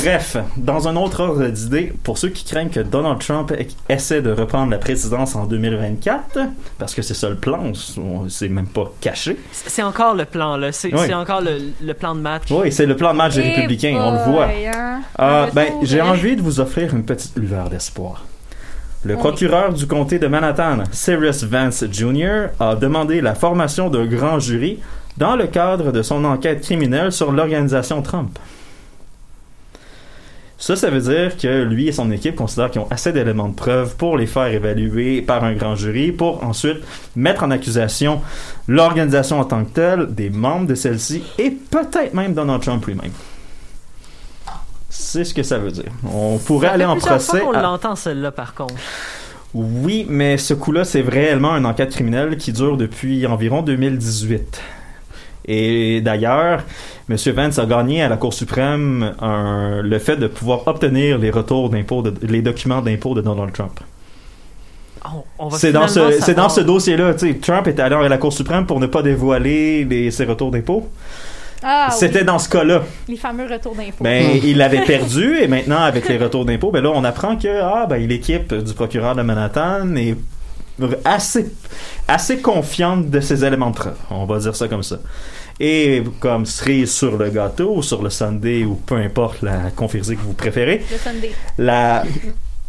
[0.03, 3.53] Bref, dans un autre ordre d'idée, pour ceux qui craignent que Donald Trump
[3.89, 6.39] essaie de reprendre la présidence en 2024,
[6.79, 9.37] parce que c'est ça le plan, on- c'est même pas caché.
[9.53, 10.73] C'est encore le plan, là.
[10.73, 11.15] C'est Oui.
[11.15, 12.45] encore le, le plan de match.
[12.51, 14.47] Oui, c'est le plan de match des Eh républicains, on le voit.
[14.47, 15.01] hein.
[15.19, 18.25] Ah, ben, j'ai envie de vous offrir une petite lueur d'espoir.
[19.05, 19.21] Le Oui.
[19.21, 24.81] procureur du comté de Manhattan, Cyrus Vance Jr., a demandé la formation d'un grand jury
[25.17, 28.39] dans le cadre de son enquête criminelle sur l'organisation Trump.
[30.59, 33.55] Ça, ça veut dire que lui et son équipe considèrent qu'ils ont assez d'éléments de
[33.55, 36.79] preuve pour les faire évaluer par un grand jury pour ensuite
[37.15, 38.23] mettre en accusation
[38.67, 43.11] l'organisation en tant que telle, des membres de celle-ci et peut-être même Donald Trump lui-même.
[44.89, 45.93] C'est ce que ça veut dire.
[46.11, 47.41] On pourrait Ça aller fait en fois procès.
[47.41, 48.75] qu'on à- l'entend, celle-là, par contre.
[49.53, 54.61] Oui, mais ce coup-là, c'est réellement une enquête criminelle qui dure depuis environ 2018.
[55.49, 56.63] Et d'ailleurs,
[57.09, 57.17] M.
[57.35, 61.71] Vance a gagné à la Cour suprême un- le fait de pouvoir obtenir les retours
[61.71, 63.79] d'impôts, les documents d'impôts de Donald Trump.
[65.53, 67.15] C'est dans ce, c'est dans savoir- ce dossier-là.
[67.41, 70.89] Trump est allé à la Cour suprême pour ne pas dévoiler les- ses retours d'impôts.
[71.63, 72.83] Ah, oui, C'était dans ce cas-là.
[73.09, 74.03] les fameux retours d'impôts.
[74.03, 77.49] Ben, il l'avait perdu et maintenant avec les retours d'impôts, ben là on apprend que
[77.63, 80.17] ah ben l'équipe du procureur de Manhattan est
[81.05, 81.47] assez
[82.09, 83.97] assez confiante de ses éléments de preuve.
[84.11, 84.99] On va dire ça comme ça.
[85.59, 90.11] Et comme cerise sur le gâteau ou sur le sundae ou peu importe la conférence
[90.11, 91.31] que vous préférez, Le Sunday.
[91.59, 92.05] la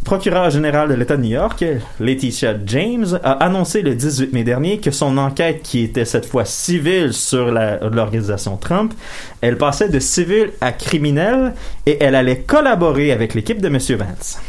[0.05, 1.65] procureure générale de l'État de New York,
[1.99, 6.45] Laetitia James, a annoncé le 18 mai dernier que son enquête, qui était cette fois
[6.45, 8.93] civile sur l'organisation Trump,
[9.41, 11.53] elle passait de civile à criminelle
[11.85, 13.77] et elle allait collaborer avec l'équipe de M.
[13.97, 14.39] Vance.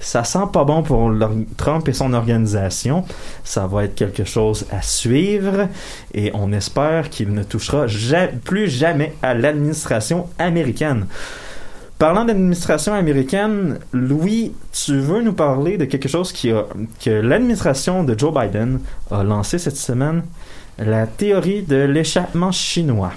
[0.00, 1.12] Ça sent pas bon pour
[1.58, 3.04] Trump et son organisation.
[3.44, 5.68] Ça va être quelque chose à suivre
[6.14, 7.86] et on espère qu'il ne touchera
[8.44, 11.06] plus jamais à l'administration américaine.
[11.98, 16.64] Parlant d'administration américaine, Louis, tu veux nous parler de quelque chose qui a,
[17.04, 20.22] que l'administration de Joe Biden a lancé cette semaine,
[20.78, 23.12] la théorie de l'échappement chinois.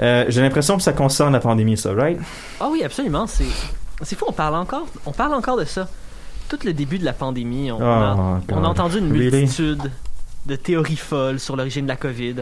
[0.00, 2.18] Euh, J'ai l'impression que ça concerne la pandémie, ça, right?
[2.58, 3.28] Ah oui, absolument.
[3.28, 3.44] C'est
[4.02, 5.88] c'est fou, on parle encore, on parle encore de ça.
[6.50, 8.58] Tout le début de la pandémie, on, Oh, a, God.
[8.58, 9.30] on a entendu une Really?
[9.42, 9.90] multitude
[10.46, 12.36] de théories folles sur l'origine de la COVID.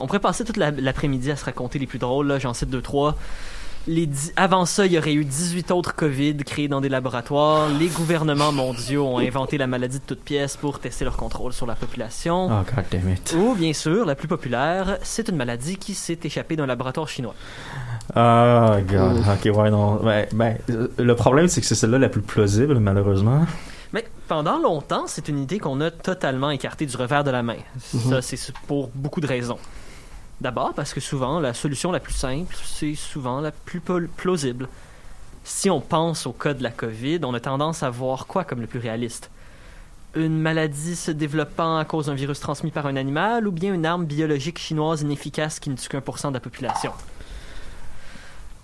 [0.00, 2.70] On pourrait passer toute la- l'après-midi à se raconter les plus drôles, là, j'en cite
[2.70, 3.14] deux, trois.
[3.88, 7.68] Les dix- Avant ça, il y aurait eu 18 autres COVID créés dans des laboratoires.
[7.68, 11.66] Les gouvernements mondiaux ont inventé la maladie de toutes pièces pour tester leur contrôle sur
[11.66, 12.46] la population.
[12.46, 13.36] Oh, god damn it.
[13.38, 17.34] Ou, bien sûr, la plus populaire, c'est une maladie qui s'est échappée d'un laboratoire chinois.
[18.14, 19.24] Oh, god.
[19.28, 19.96] Ok, ouais, non.
[19.96, 20.58] Ben, ben,
[20.98, 23.46] le problème, c'est que c'est celle-là la plus plausible, malheureusement.
[23.92, 27.58] Mais pendant longtemps, c'est une idée qu'on a totalement écartée du revers de la main.
[27.78, 29.58] Ça, c'est pour beaucoup de raisons.
[30.40, 33.80] D'abord, parce que souvent, la solution la plus simple, c'est souvent la plus
[34.16, 34.68] plausible.
[35.44, 38.60] Si on pense au cas de la COVID, on a tendance à voir quoi comme
[38.60, 39.30] le plus réaliste?
[40.14, 43.86] Une maladie se développant à cause d'un virus transmis par un animal ou bien une
[43.86, 46.92] arme biologique chinoise inefficace qui ne tue qu'un pour cent de la population?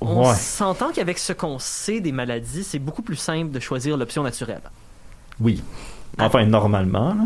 [0.08, 0.34] On Ouais.
[0.36, 4.60] s'entend qu'avec ce qu'on sait des maladies, c'est beaucoup plus simple de choisir l'option naturelle.
[5.40, 5.62] Oui.
[6.18, 7.14] Enfin, normalement.
[7.14, 7.24] là.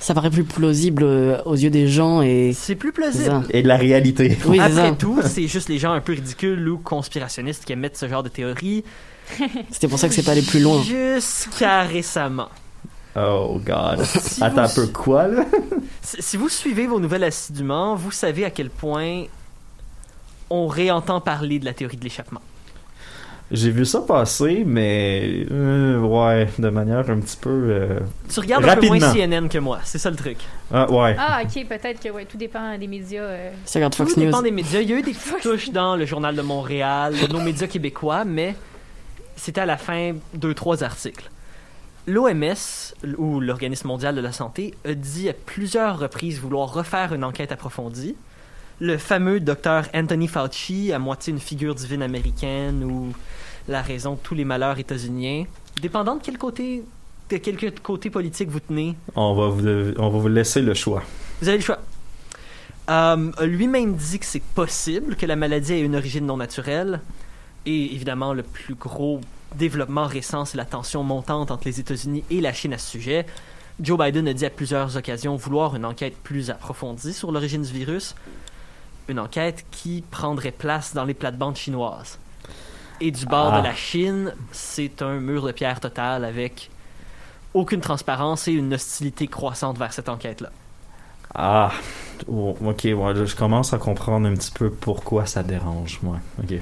[0.00, 2.52] Ça paraît plus plausible euh, aux yeux des gens et.
[2.54, 3.42] C'est plus plausible.
[3.50, 4.36] Et de la réalité.
[4.46, 4.96] Oui, Après ça.
[4.98, 8.28] tout, c'est juste les gens un peu ridicules ou conspirationnistes qui émettent ce genre de
[8.28, 8.82] théories.
[9.70, 10.82] C'était pour ça que c'est pas allé plus loin.
[10.82, 12.48] Jusqu'à récemment.
[13.14, 14.02] Oh, god.
[14.04, 15.44] Si Attends un peu, quoi, là?
[16.04, 19.22] Si si vous suivez vos nouvelles assidûment, vous savez à quel point
[20.52, 22.40] on réentend parler de la théorie de l'échappement.
[23.50, 27.50] J'ai vu ça passer, mais euh, ouais, de manière un petit peu.
[27.50, 28.00] euh,
[28.32, 29.40] Tu regardes un peu moins Rapidement.
[29.42, 30.38] CNN que moi, c'est ça le truc.
[30.72, 31.14] Ah, ouais.
[31.18, 33.22] Ah, ok, peut-être que ouais, tout dépend des médias.
[33.22, 33.50] euh.
[33.66, 34.26] Ça regarde Fox Tout News.
[34.26, 34.80] dépend des médias.
[34.80, 38.24] Il y a eu des petites touches dans le Journal de Montréal, nos médias québécois,
[38.24, 38.54] mais
[39.36, 41.28] c'était à la fin deux, trois articles.
[42.06, 47.22] L'OMS, ou l'Organisme mondial de la santé, a dit à plusieurs reprises vouloir refaire une
[47.22, 48.16] enquête approfondie.
[48.82, 53.12] Le fameux docteur Anthony Fauci, à moitié une figure divine américaine ou
[53.68, 55.44] la raison de tous les malheurs états-uniens,
[55.80, 56.82] dépendant de quel côté,
[57.30, 61.04] de quel côté politique vous tenez, On va vous, on va vous laisser le choix.
[61.40, 61.78] vous avez le choix.
[62.90, 67.00] Euh, lui-même dit que c'est possible que la maladie ait une origine non naturelle,
[67.66, 69.20] Et évidemment, le plus gros
[69.54, 73.26] développement récent, c'est la tension montante entre les États-Unis et la Chine à ce sujet.
[73.80, 77.72] Joe Biden a dit à plusieurs occasions vouloir une enquête plus approfondie sur l'origine du
[77.72, 78.16] virus,
[79.08, 82.18] une enquête qui prendrait place dans les plates-bandes chinoises.
[83.00, 83.60] Et du bord Ah.
[83.60, 86.70] de la Chine, c'est un mur de pierre total avec
[87.54, 90.50] aucune transparence et une hostilité croissante vers cette enquête-là.
[91.34, 91.72] Ah,
[92.28, 96.18] oh, ok, ouais, je commence à comprendre un petit peu pourquoi ça dérange, moi.
[96.42, 96.54] Ok.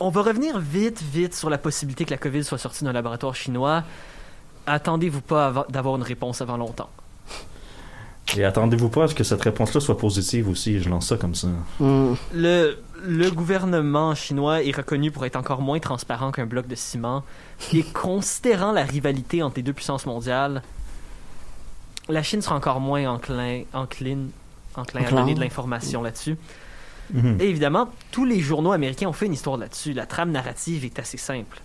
[0.00, 3.34] On va revenir vite, vite sur la possibilité que la COVID soit sortie d'un laboratoire
[3.34, 3.84] chinois.
[4.66, 6.88] Attendez-vous pas d'avoir une réponse avant longtemps.
[8.36, 11.34] Et attendez-vous pas à ce que cette réponse-là soit positive aussi, je lance ça comme
[11.34, 11.48] ça.
[11.78, 12.14] Hmm.
[12.34, 17.22] Le, le gouvernement chinois est reconnu pour être encore moins transparent qu'un bloc de ciment.
[17.72, 20.62] Et considérant la rivalité entre les deux puissances mondiales,
[22.08, 24.30] la Chine sera encore moins enclin, encline,
[24.74, 26.36] enclin à donner de l'information là-dessus.
[27.12, 27.38] Mhm.
[27.40, 29.92] Et évidemment, tous les journaux américains ont fait une histoire là-dessus.
[29.92, 31.60] La trame narrative est assez simple.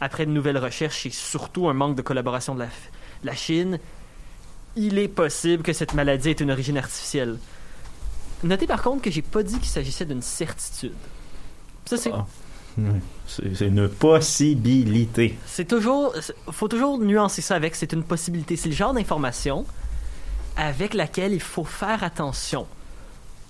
[0.00, 2.68] Après de nouvelles recherches et surtout un manque de collaboration de la,
[3.24, 3.78] la Chine,
[4.78, 7.38] il est possible que cette maladie ait une origine artificielle.
[8.44, 10.94] Notez par contre que j'ai pas dit qu'il s'agissait d'une certitude.
[11.84, 12.26] Ça, c'est Ah.
[13.26, 15.36] C'est une possibilité.
[15.46, 16.14] c'est toujours.
[16.52, 17.74] faut toujours nuancer ça avec.
[17.74, 18.54] C'est une possibilité.
[18.54, 19.66] C'est le genre d'information
[20.56, 22.66] avec laquelle il faut faire attention.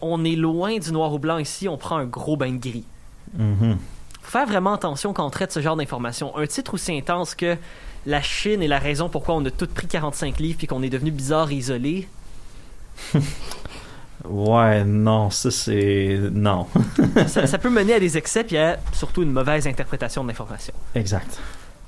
[0.00, 2.84] On est loin du noir ou blanc ici, on prend un gros bain de gris.
[3.36, 3.76] Mhm.
[4.22, 6.34] faut faire vraiment attention quand on traite ce genre d'informations.
[6.36, 7.56] Un titre aussi intense que
[8.09, 10.88] la Chine est la raison pourquoi on a tous pris 45 livres puis qu'on est
[10.88, 12.09] devenu bizarre et isolé.
[14.29, 16.18] Ouais, non, ça c'est.
[16.33, 16.66] Non.
[17.29, 20.75] ça, ça peut mener à des excès puis à surtout une mauvaise interprétation de l'information.
[20.97, 21.38] exact.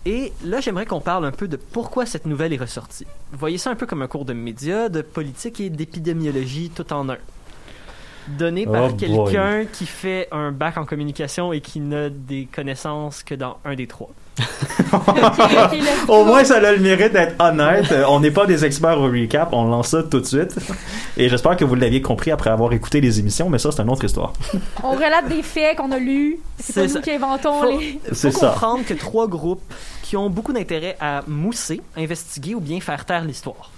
[0.07, 3.05] Et là, j'aimerais qu'on parle un peu de pourquoi cette nouvelle est ressortie.
[3.33, 6.91] Vous voyez ça un peu comme un cours de médias, de politique et d'épidémiologie tout
[6.93, 7.19] en un.
[8.29, 13.23] Donné Oh par quelqu'un qui fait un bac en communication et qui n'a des connaissances
[13.23, 14.11] que dans un des trois.
[16.09, 17.91] Au moins, ça a le mérite d'être honnête.
[17.93, 20.57] Euh, on n'est pas des experts au recap, on lance ça tout de suite.
[21.17, 23.91] Et j'espère que vous l'aviez compris après avoir écouté les émissions, mais ça, c'est une
[23.91, 24.33] autre histoire.
[24.83, 26.39] On relate des faits qu'on a lus.
[26.59, 26.95] C'est C'est pas ça.
[26.95, 28.01] nous qui inventons Faut- les.
[28.13, 28.49] C'est faut ça.
[28.51, 29.63] comprendre que trois groupes
[30.03, 33.71] qui ont beaucoup d'intérêt à mousser, investiguer ou bien faire taire l'histoire.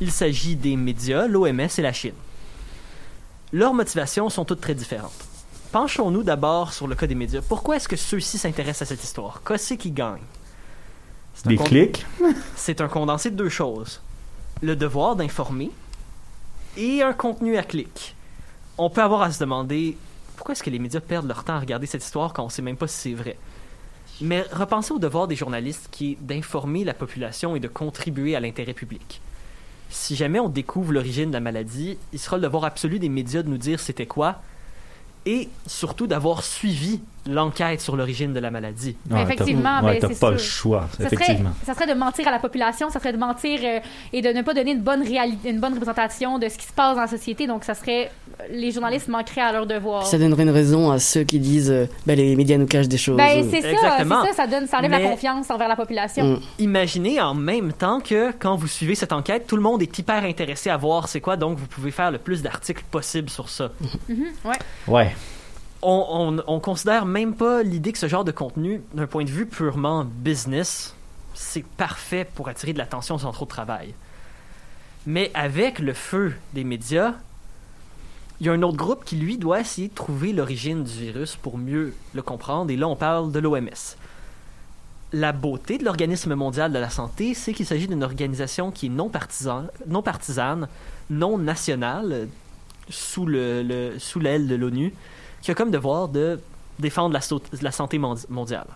[0.00, 2.12] Il s'agit des médias, l'OMS et la Chine.
[3.52, 5.26] Leurs motivations sont toutes très différentes.
[5.72, 7.42] Penchons-nous d'abord sur le cas des médias.
[7.46, 9.42] Pourquoi est-ce que ceux-ci s'intéressent à cette histoire?
[9.46, 10.22] Qu'est-ce qui gagne?
[11.44, 12.06] Des clics.
[12.56, 14.00] C'est un condensé de deux choses.
[14.62, 15.70] Le devoir d'informer
[16.78, 18.16] et un contenu à clic.
[18.78, 19.98] On peut avoir à se demander
[20.36, 22.62] pourquoi est-ce que les médias perdent leur temps à regarder cette histoire quand on sait
[22.62, 23.36] même pas si c'est vrai?
[24.22, 28.40] Mais repensez au devoir des journalistes qui est d'informer la population et de contribuer à
[28.40, 29.20] l'intérêt public.
[29.92, 33.42] Si jamais on découvre l'origine de la maladie, il sera le devoir absolu des médias
[33.42, 34.40] de nous dire c'était quoi
[35.26, 38.96] et surtout d'avoir suivi l'enquête sur l'origine de la maladie.
[39.08, 41.50] Mais Ouais, effectivement, t'as- ouais, ben, pas le choix, Ça serait, effectivement.
[41.64, 43.78] ça serait de mentir à la population, ça serait de mentir euh,
[44.12, 46.72] et de ne pas donner une bonne réalité, une bonne représentation de ce qui se
[46.72, 47.46] passe dans la société.
[47.46, 48.10] Donc, ça serait
[48.50, 50.04] les journalistes manqueraient à leur devoir.
[50.06, 52.98] Ça donnerait une raison à ceux qui disent euh, ben, les médias nous cachent des
[52.98, 53.16] choses.
[53.16, 56.24] Ben, c'est ça, ça, ça donne, ça enlève Mais- la confiance envers la population.
[56.24, 56.40] Mm.
[56.58, 60.24] Imaginez en même temps que quand vous suivez cette enquête, tout le monde est hyper
[60.24, 63.70] intéressé à voir c'est quoi, donc vous pouvez faire le plus d'articles possible sur ça.
[64.08, 64.56] Mhm, ouais.
[64.88, 65.14] Ouais.
[65.82, 69.30] On, on, on considère même pas l'idée que ce genre de contenu, d'un point de
[69.30, 70.94] vue purement business,
[71.34, 73.94] c'est parfait pour attirer de l'attention sans trop de travail.
[75.06, 77.14] Mais avec le feu des médias,
[78.40, 81.34] il y a un autre groupe qui, lui, doit essayer de trouver l'origine du virus
[81.36, 83.96] pour mieux le comprendre, et là, on parle de l'OMS.
[85.12, 88.88] La beauté de l'Organisme mondial de la santé, c'est qu'il s'agit d'une organisation qui est
[88.88, 90.68] non, partisan, non partisane,
[91.10, 92.28] non nationale,
[92.88, 94.94] sous le, le- sous l'aile de l'ONU,
[95.42, 96.40] qui a comme devoir de
[96.78, 97.18] défendre
[97.60, 98.66] la, santé mondi- mondiale.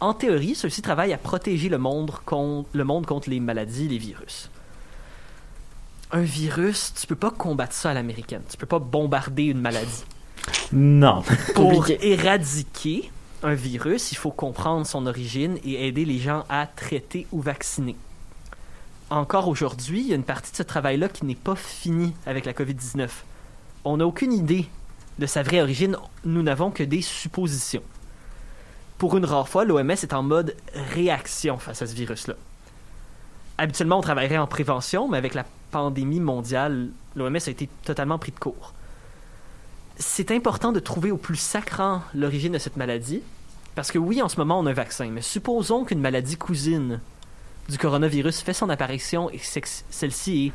[0.00, 3.98] En théorie, ceux-ci travaillent à protéger le monde, contre, le monde contre les maladies, les
[3.98, 4.48] virus.
[6.12, 8.42] Un virus, tu peux pas combattre ça à l'américaine.
[8.48, 10.04] Tu peux pas bombarder une maladie.
[10.72, 11.22] Non.
[11.54, 13.10] Pour éradiquer
[13.42, 17.96] un virus, il faut comprendre son origine et aider les gens à traiter ou vacciner.
[19.10, 22.44] Encore aujourd'hui, il y a une partie de ce travail-là qui n'est pas finie avec
[22.44, 23.08] la COVID-19.
[23.84, 24.68] On n'a aucune idée
[25.18, 27.82] de sa vraie origine, nous n'avons que des suppositions.
[28.98, 32.34] Pour une rare fois, l'OMS est en mode réaction face à ce virus-là.
[33.58, 38.32] Habituellement, on travaillerait en prévention, mais avec la pandémie mondiale, l'OMS a été totalement pris
[38.32, 38.72] de court
[39.98, 43.22] c'est important de trouver au plus sacrant l'origine de cette maladie.
[43.74, 47.00] Parce que oui, en ce moment, on a un vaccin, mais supposons qu'une maladie cousine
[47.68, 50.52] du coronavirus fait son apparition et celle-ci est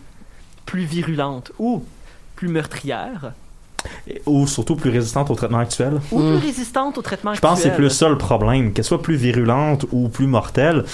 [0.65, 1.85] plus virulente ou
[2.35, 3.33] plus meurtrière.
[4.25, 6.01] Ou surtout plus résistante au traitement actuel.
[6.11, 7.87] Ou plus résistante au traitement Je pense que c'est actuel.
[7.87, 10.85] plus ça le problème, qu'elle soit plus virulente ou plus mortelle.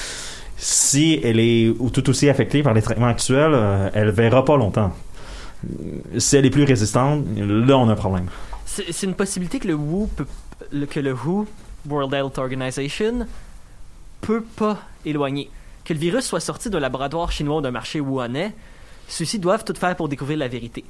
[0.58, 4.58] Si elle est ou tout aussi affectée par les traitements actuels, euh, elle verra pas
[4.58, 4.94] longtemps.
[6.18, 8.28] Si elle est plus résistante, là on a un problème.
[8.66, 10.26] C'est une possibilité que le WHO peut,
[10.90, 11.48] que le WHO,
[11.90, 13.26] World Health Organization,
[14.22, 15.50] peut pas éloigner.
[15.84, 18.54] Que le virus soit sorti d'un laboratoire chinois ou d'un marché wuhanais,
[19.08, 20.86] ceux-ci doivent tout faire pour découvrir la vérité.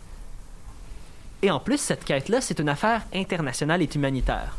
[1.41, 4.58] Et en plus, cette quête-là, c'est une affaire internationale et humanitaire.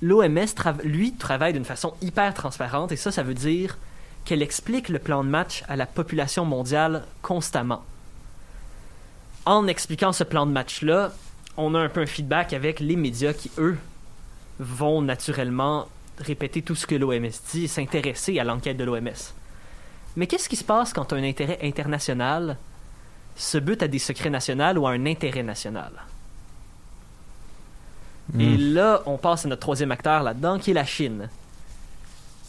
[0.00, 0.46] L'OMS,
[0.84, 3.78] lui, travaille d'une façon hyper transparente, et ça, ça veut dire
[4.24, 7.84] qu'elle explique le plan de match à la population mondiale constamment.
[9.46, 11.12] En expliquant ce plan de match-là,
[11.56, 13.76] on a un peu un feedback avec les médias qui, eux,
[14.58, 19.10] vont naturellement répéter tout ce que l'OMS dit et s'intéresser à l'enquête de l'OMS.
[20.14, 22.56] Mais qu'est-ce qui se passe quand un intérêt international
[23.34, 25.92] se bute à des secrets nationaux ou à un intérêt national?
[28.38, 28.74] Et Hmm.
[28.74, 31.28] là, on passe à notre troisième acteur là-dedans, qui est la Chine,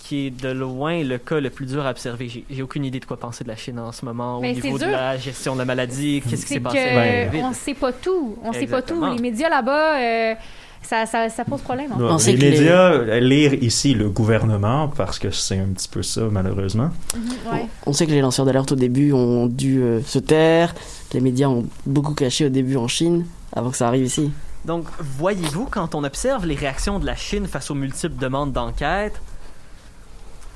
[0.03, 2.27] qui est de loin le cas le plus dur à observer.
[2.29, 4.53] J'ai j'ai aucune idée de quoi penser de la Chine en ce moment, au Mais
[4.53, 7.29] niveau de la gestion de la maladie, qu'est-ce qui s'est passé?
[7.31, 8.37] Ben, on sait pas tout.
[8.43, 9.03] On sait pas tout.
[9.05, 10.33] Les médias là-bas, euh,
[10.81, 11.91] ça, ça, ça pose problème.
[11.93, 12.17] hein.
[12.27, 16.03] Les que les- médias euh, lire ici le gouvernement parce que c'est un petit peu
[16.03, 16.89] ça malheureusement.
[17.15, 17.65] Mhm, ouais.
[17.85, 20.73] On sait que les lanceurs d'alerte au début ont dû euh, se taire,
[21.09, 24.29] que les médias ont beaucoup caché au début en Chine avant que ça arrive ici.
[24.65, 29.21] Donc, voyez-vous, quand on observe les réactions de la Chine face aux multiples demandes d'enquête,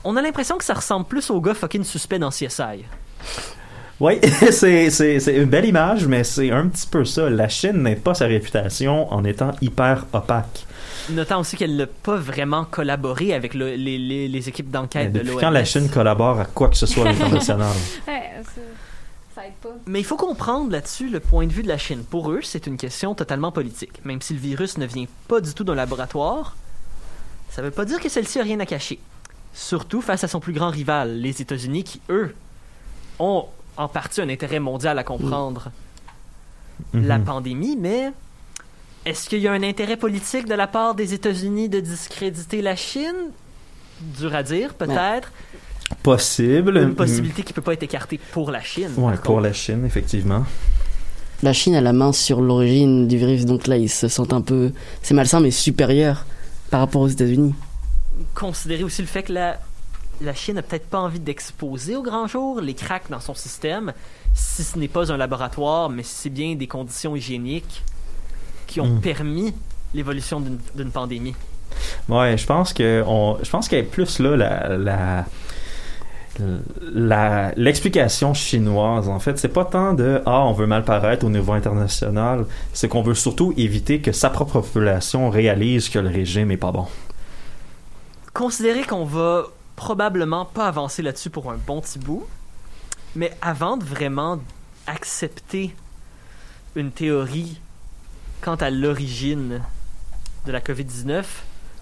[0.04, 2.86] on a l'impression que ça ressemble plus au gars fucking suspect dans CSI.
[4.00, 4.20] Oui,
[4.52, 7.30] c'est, une belle image, mais c'est un petit peu ça.
[7.30, 10.66] La Chine n'est pas sa réputation en étant hyper opaque.
[11.10, 15.20] Notant aussi qu'elle n'a pas vraiment collaboré avec le- les, les- les équipes d'enquête de
[15.20, 15.40] Depuis l'OMS.
[15.42, 17.72] quand la Chine collabore à quoi que ce soit à l'international?
[18.08, 18.22] Ouais,
[19.38, 19.76] ça, ça aide pas.
[19.86, 22.04] Mais il faut comprendre là-dessus le point de vue de la Chine.
[22.04, 24.04] Pour eux, c'est une question totalement politique.
[24.06, 26.56] Même si le virus ne vient pas du tout d'un laboratoire,
[27.50, 29.00] ça veut pas dire que celle-ci a rien à cacher.
[29.54, 32.36] Surtout face à son plus grand rival, les États-Unis, qui, eux,
[33.20, 33.46] ont
[33.78, 35.72] en partie un intérêt mondial à comprendre
[36.94, 37.24] la Mhm.
[37.26, 38.12] pandémie, mais
[39.06, 42.76] est-ce qu'il y a un intérêt politique de la part des États-Unis de discréditer la
[42.76, 43.32] Chine?
[44.02, 45.32] Dur à dire, peut-être.
[46.04, 46.78] Possible.
[46.78, 48.90] Une possibilité qui peut pas être écartée pour la Chine.
[48.98, 49.48] Ouais, par pour contre.
[49.48, 50.46] la Chine, effectivement.
[51.44, 54.42] La Chine a la main sur l'origine du virus, donc là ils se sentent un
[54.42, 54.72] peu,
[55.04, 56.26] c'est malsain mais supérieur
[56.72, 57.54] par rapport aux États-Unis.
[58.34, 59.60] considérer aussi le fait que la,
[60.22, 63.94] la Chine n'a peut-être pas envie d'exposer au grand jour les cracks dans son système,
[64.34, 67.84] si ce n'est pas un laboratoire, mais c'est bien des conditions hygiéniques
[68.66, 69.02] qui ont Mm.
[69.02, 69.54] permis
[69.94, 71.36] l'évolution d'une d'une pandémie.
[72.10, 75.26] Ouais, je pense que on, je pense qu'il y a plus là la la la-
[77.56, 81.54] l'explication chinoise en fait c'est pas tant de ah on veut mal paraître au niveau
[81.54, 86.58] international c'est qu'on veut surtout éviter que sa propre population réalise que le régime est
[86.58, 86.88] pas bon.
[88.34, 89.46] Considérer qu'on va
[89.76, 92.26] probablement pas avancer là-dessus pour un bon petit bout,
[93.16, 94.40] mais avant de vraiment
[94.86, 95.74] accepter
[96.76, 97.60] une théorie
[98.42, 99.62] quant à l'origine
[100.46, 101.24] de la COVID-19,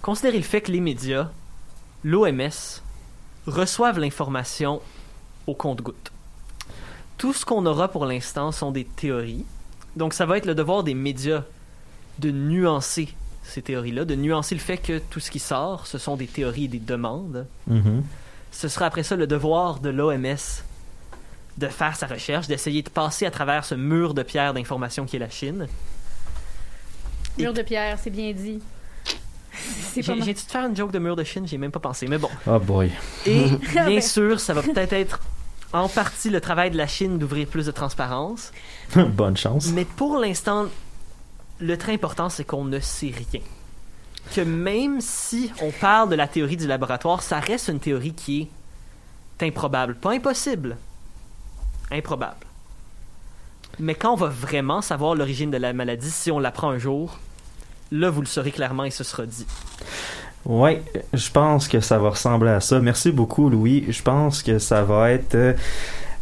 [0.02, 1.28] considérer le fait que les médias,
[2.04, 2.80] l'OMS,
[3.46, 4.80] reçoivent l'information
[5.46, 6.12] au compte-goutte.
[7.18, 9.44] Tout ce qu'on aura pour l'instant sont des théories.
[9.96, 11.44] Donc ça va être le devoir des médias
[12.18, 13.08] de nuancer
[13.42, 16.64] ces théories-là, de nuancer le fait que tout ce qui sort, ce sont des théories
[16.64, 17.46] et des demandes.
[17.66, 18.02] Mhm.
[18.50, 20.36] Ce sera après ça le devoir de l'OMS
[21.56, 25.16] de faire sa recherche, d'essayer de passer à travers ce mur de pierre d'information qui
[25.16, 25.68] est la Chine.
[27.38, 28.60] Mur de pierre, c'est bien dit.
[29.96, 32.18] J'ai dû te faire une joke de mur de Chine, j'ai même pas pensé, mais
[32.18, 32.28] bon.
[32.46, 32.90] oh boy
[33.26, 33.44] Et
[33.76, 34.00] Ah bien ben.
[34.02, 35.20] sûr, ça va peut-être être
[35.72, 38.52] en partie le travail de la Chine d'ouvrir plus de transparence,
[38.94, 40.66] bonne chance mais pour l'instant,
[41.60, 43.40] le très important, c'est qu'on ne sait rien.
[44.34, 48.48] Que même si on parle de la théorie du laboratoire, ça reste une théorie qui
[49.40, 49.94] est improbable.
[49.94, 50.76] Pas impossible.
[51.92, 52.36] Improbable.
[53.78, 57.18] Mais quand on va vraiment savoir l'origine de la maladie, si on l'apprend un jour,
[57.92, 59.46] là, vous le saurez clairement et ce sera dit.
[60.44, 62.78] Ouais, je pense que ça va ressembler à ça.
[62.80, 63.84] Merci beaucoup, Louis.
[63.88, 65.34] Je pense que ça va être.
[65.34, 65.52] euh,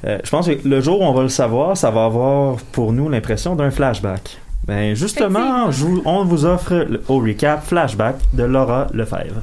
[0.06, 2.92] euh, je pense que le jour où on va le savoir, ça va avoir pour
[2.92, 4.38] nous l'impression d'un flashback.
[4.66, 5.70] Ben justement, Effectivement.
[5.70, 9.42] je vous- on vous offre le- au recap flashback de Laura Lefebvre.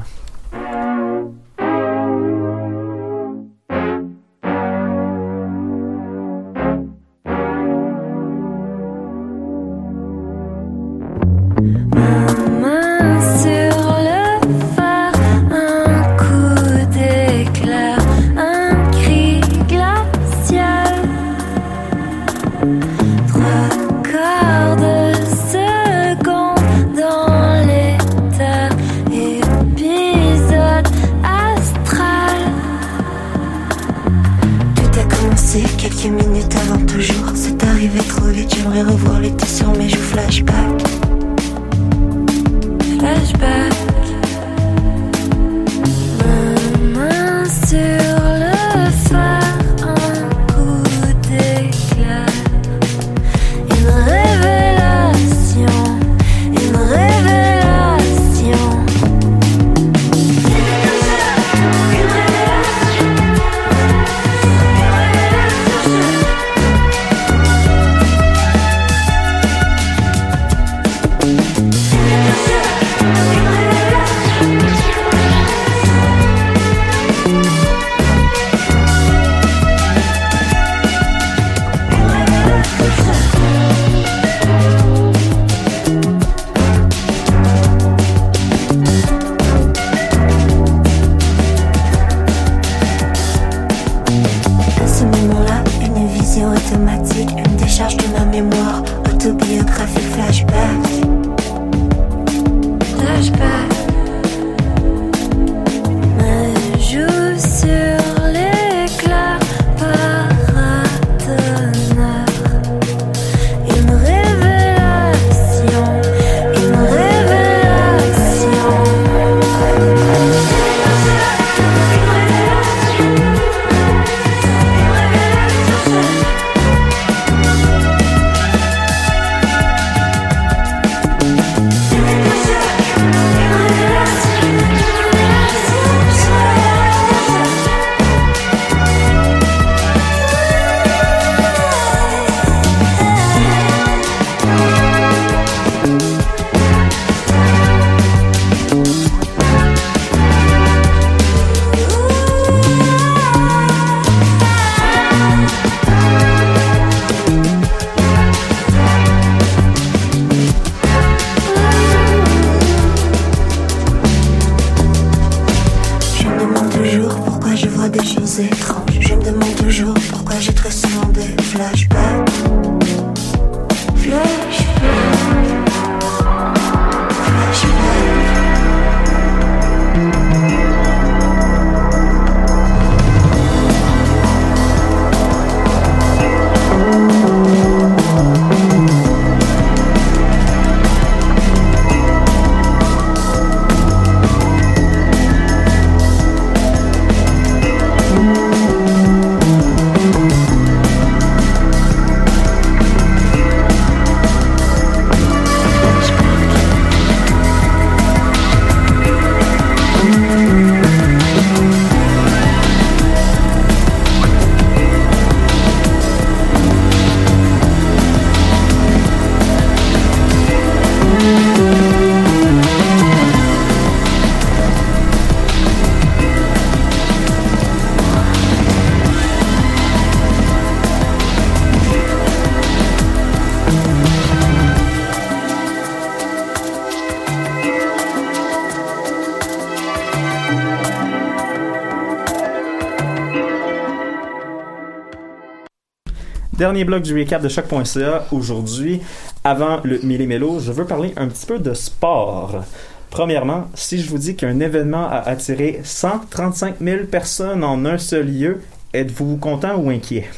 [246.62, 249.02] Dernier bloc du recap de choc.ca aujourd'hui.
[249.44, 252.64] Avant le millimélo, je veux parler un petit peu de sport.
[253.10, 258.28] Premièrement, si je vous dis qu'un événement a attiré 135 000 personnes en un seul
[258.28, 258.62] lieu,
[258.94, 260.30] êtes-vous content ou inquiet?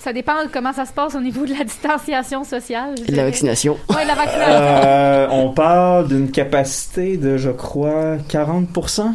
[0.00, 2.96] Ça dépend de comment ça se passe au niveau de la distanciation sociale.
[3.06, 3.78] Et de la vaccination.
[3.90, 4.54] Ouais, la vaccination.
[4.56, 9.12] Euh, on parle d'une capacité de, je crois, 40%.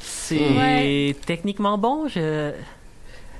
[0.00, 1.14] C'est Ouais.
[1.26, 2.08] techniquement bon.
[2.08, 2.52] Je...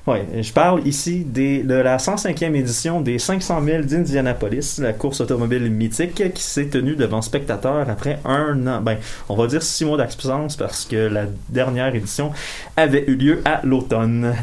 [0.05, 5.21] Oui, je parle ici des, de la 105e édition des 500 000 d'Indianapolis, la course
[5.21, 8.99] automobile mythique qui s'est tenue devant spectateurs après un an, ben,
[9.29, 12.33] on va dire six mois d'absence parce que la dernière édition
[12.77, 14.35] avait eu lieu à l'automne.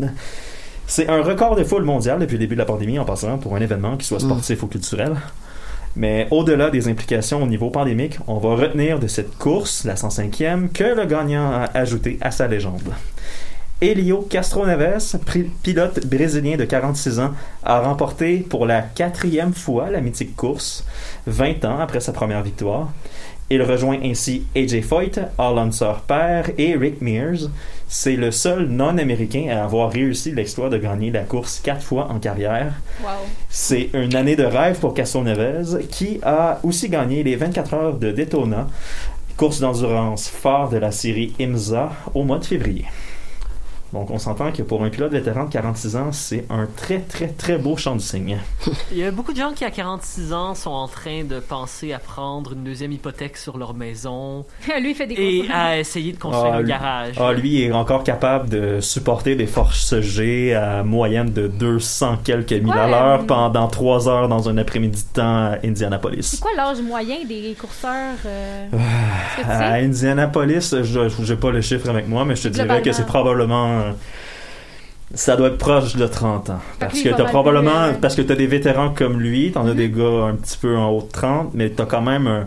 [0.86, 3.54] C'est un record de foule mondial depuis le début de la pandémie en passant pour
[3.54, 5.16] un événement qui soit sportif ou culturel.
[5.94, 10.68] Mais au-delà des implications au niveau pandémique, on va retenir de cette course, la 105e,
[10.68, 12.94] que le gagnant a ajouté à sa légende.
[13.80, 20.00] Elio Castroneves, pri- pilote brésilien de 46 ans, a remporté pour la quatrième fois la
[20.00, 20.84] mythique course,
[21.26, 22.90] 20 ans après sa première victoire.
[23.50, 27.48] Il rejoint ainsi AJ Foyt, Al Unser père et Rick Mears.
[27.86, 32.18] C'est le seul non-américain à avoir réussi l'exploit de gagner la course quatre fois en
[32.18, 32.72] carrière.
[33.02, 33.08] Wow.
[33.48, 38.10] C'est une année de rêve pour Castroneves, qui a aussi gagné les 24 heures de
[38.10, 38.66] Daytona,
[39.36, 42.86] course d'endurance phare de la série IMSA, au mois de février.
[43.92, 47.28] Donc, on s'entend que pour un pilote vétéran de 46 ans, c'est un très, très,
[47.28, 48.38] très beau champ du cygne.
[48.92, 51.92] Il y a beaucoup de gens qui, à 46 ans, sont en train de penser
[51.92, 54.44] à prendre une deuxième hypothèque sur leur maison
[54.80, 57.14] Lui, il fait des et à essayer de construire Ah, un lui- garage.
[57.18, 62.52] Ah, lui est encore capable de supporter des forces G à moyenne de 200 quelques
[62.52, 62.90] mille à Ouais.
[62.90, 66.38] l'heure pendant 3 heures dans un après-midi de temps à C'est Indianapolis.
[66.40, 68.16] quoi l'âge moyen des courseurs?
[68.26, 68.66] euh,
[69.36, 69.74] tu À?
[69.74, 73.75] Indianapolis, je n'ai pas le chiffre avec moi, mais je te dirais que c'est probablement.
[73.76, 73.92] Euh,
[75.14, 76.58] Ça doit être proche de 30 ans.
[76.80, 77.92] Parce que t'as probablement.
[78.00, 79.76] Parce que t'as des vétérans comme lui, t'en as Mhm.
[79.76, 82.46] des gars un petit peu en haut de 30, mais t'as quand même un.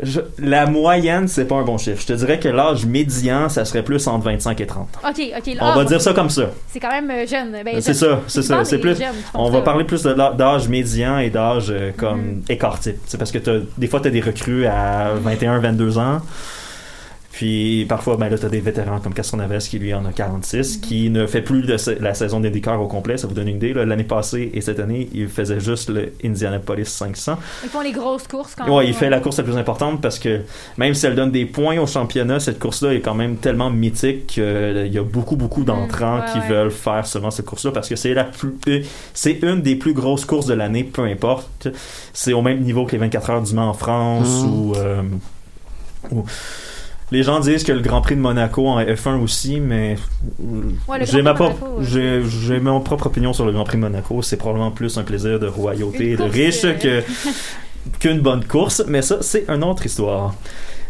[0.00, 2.00] je- la moyenne, c'est pas un bon chiffre.
[2.00, 4.88] Je te dirais que l'âge médian, ça serait plus entre 25 et 30.
[5.04, 5.56] Ok, ok.
[5.60, 6.50] On va dire ça comme ça.
[6.68, 7.50] C'est quand même euh, jeune.
[7.64, 8.64] Ben, C'est ça, c'est ça.
[8.64, 8.96] C'est plus.
[8.96, 9.52] jeunes On ça.
[9.58, 12.42] va parler plus d'âge médian et d'âge euh, comme Mhm.
[12.48, 12.98] écart type.
[13.06, 16.20] C'est parce que t'as- des fois, tu as des recrues à 21, 22 ans.
[17.38, 20.78] Puis parfois, ben là, tu as des vétérans comme Castroneves qui lui en a 46,
[20.78, 23.16] qui ne fait plus de la saison d'IndyCar au complet.
[23.16, 23.72] Ça vous donne une idée.
[23.74, 27.38] L'année passée et cette année, il faisait juste le Indianapolis 500.
[27.62, 28.88] Ils font les grosses courses quand Ouais, même.
[28.88, 30.40] il fait la course la plus importante parce que
[30.78, 34.26] même si elle donne des points au championnat, cette course-là est quand même tellement mythique
[34.26, 36.48] qu'il y a beaucoup, beaucoup d'entrants Mm, ouais, qui ouais.
[36.48, 38.80] veulent faire seulement cette course-là parce que c'est la plus, euh,
[39.14, 41.68] c'est une des plus grosses courses de l'année, peu importe.
[42.12, 44.48] C'est au même niveau que les 24 heures du Mans en France Mm.
[44.48, 45.02] ou, euh,
[46.10, 46.24] ou-
[47.10, 49.96] les gens disent que le Grand Prix de Monaco en F1 aussi, mais
[50.86, 51.86] Ouais, j'ai ma propre, Monaco, ouais.
[51.86, 54.22] j'ai, j'ai mon propre opinion sur le Grand Prix de Monaco.
[54.22, 57.02] C'est probablement plus un plaisir de royauté et de riche euh, que
[58.00, 60.34] qu'une bonne course, mais ça, c'est une autre histoire.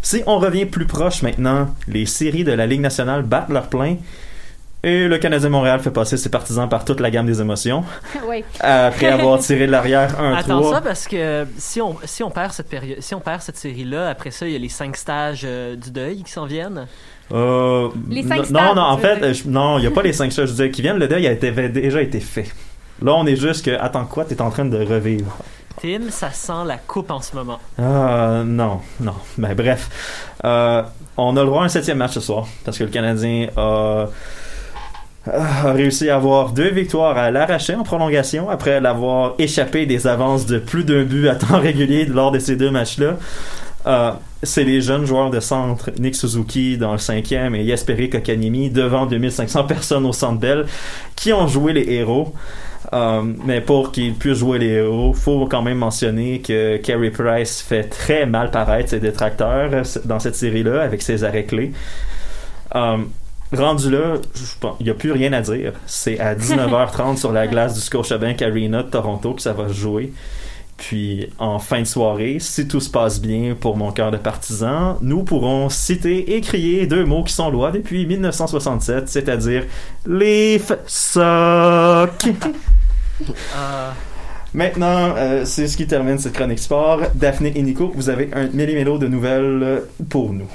[0.03, 3.97] Si on revient plus proche maintenant, les séries de la Ligue nationale battent leur plein
[4.85, 7.85] et le Canadien de Montréal fait passer ses partisans par toute la gamme des émotions
[8.29, 8.45] ouais.
[8.61, 12.31] après avoir tiré de l'arrière un Attends ça 3 parce que si on si on
[12.31, 14.69] perd cette période si on perd cette série là après ça il y a les
[14.69, 16.87] cinq stages euh, du deuil qui s'en viennent
[17.33, 19.91] Euh, Les cinq non, stades, non, non, en fait, euh, je- non, il n'y a
[19.91, 20.97] pas les cinq stages qui viennent.
[20.99, 22.47] Le deuil a été, déjà été fait.
[23.03, 25.37] Là, on est juste que, attends quoi, t'es en train de revivre?
[25.83, 27.59] Tim, ça sent la coupe en ce moment.
[27.79, 29.13] Ah, non, non.
[29.37, 29.91] Ben, bref.
[30.45, 30.83] Euh,
[31.19, 34.07] on a le droit à un septième match ce soir parce que le Canadien a,
[35.33, 40.47] a réussi à avoir deux victoires à l'arracher en prolongation après l'avoir échappé des avances
[40.47, 43.17] de plus d'un but à temps régulier lors de ces deux matchs-là.
[43.87, 44.13] Euh,
[44.43, 49.07] c'est les jeunes joueurs de centre, Nick Suzuki dans le cinquième et Jesperi Kokanimi devant
[49.07, 50.67] 2500 personnes au Centre Bell
[51.17, 52.35] qui ont joué les héros.
[52.93, 57.61] Euh, mais pour qu'ils puissent jouer les héros, faut quand même mentionner que Carey Price
[57.61, 61.73] fait très mal paraître ses détracteurs euh, dans cette série-là avec ses arrêts clés.
[63.53, 64.17] Rendu là,
[64.81, 65.73] il n'y a plus rien à dire.
[65.87, 69.75] C'est à 19h30 sur la glace du Scotiabank Arena de Toronto que ça va se
[69.75, 70.13] jouer.
[70.77, 74.97] Puis en fin de soirée, si tout se passe bien pour mon cœur de partisan,
[75.03, 79.65] nous pourrons citer et crier deux mots qui sont lois depuis 1967, c'est-à-dire
[80.07, 81.21] Leaf Suck.
[83.57, 83.91] Euh,
[84.55, 87.01] Maintenant, euh, c'est ce qui termine cette chronique sport.
[87.17, 90.49] Daphné et Nico, vous avez un millimélo de nouvelles pour nous.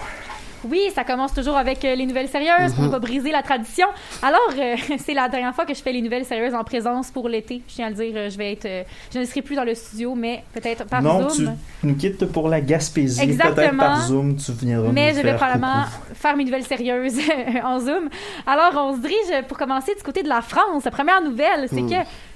[0.66, 3.88] Oui, ça commence toujours avec euh, les nouvelles sérieuses pour ne pas briser la tradition.
[4.22, 7.28] Alors, euh, c'est la dernière fois que je fais les nouvelles sérieuses en présence pour
[7.30, 7.62] l'été.
[7.68, 8.68] Je tiens à le dire, euh, je vais être,
[9.14, 11.58] je ne serai plus dans le studio, mais peut-être par non, tu Zoom.
[11.84, 13.22] nous quittes pour la Gaspésie.
[13.22, 13.56] Exactement.
[13.56, 16.16] Peut-être par Zoom, tu viendras Mais nous je vais probablement coucou.
[16.16, 17.20] faire mes nouvelles sérieuses
[17.64, 18.10] en Zoom.
[18.48, 20.84] Alors, on se dirige pour commencer du côté de la France.
[20.86, 21.90] La première nouvelle, c'est Mm.
[21.90, 21.96] que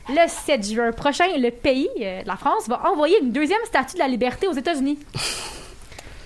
[0.09, 1.87] le 7 juin prochain, le pays,
[2.25, 4.97] la France, va envoyer une deuxième statue de la liberté aux États-Unis.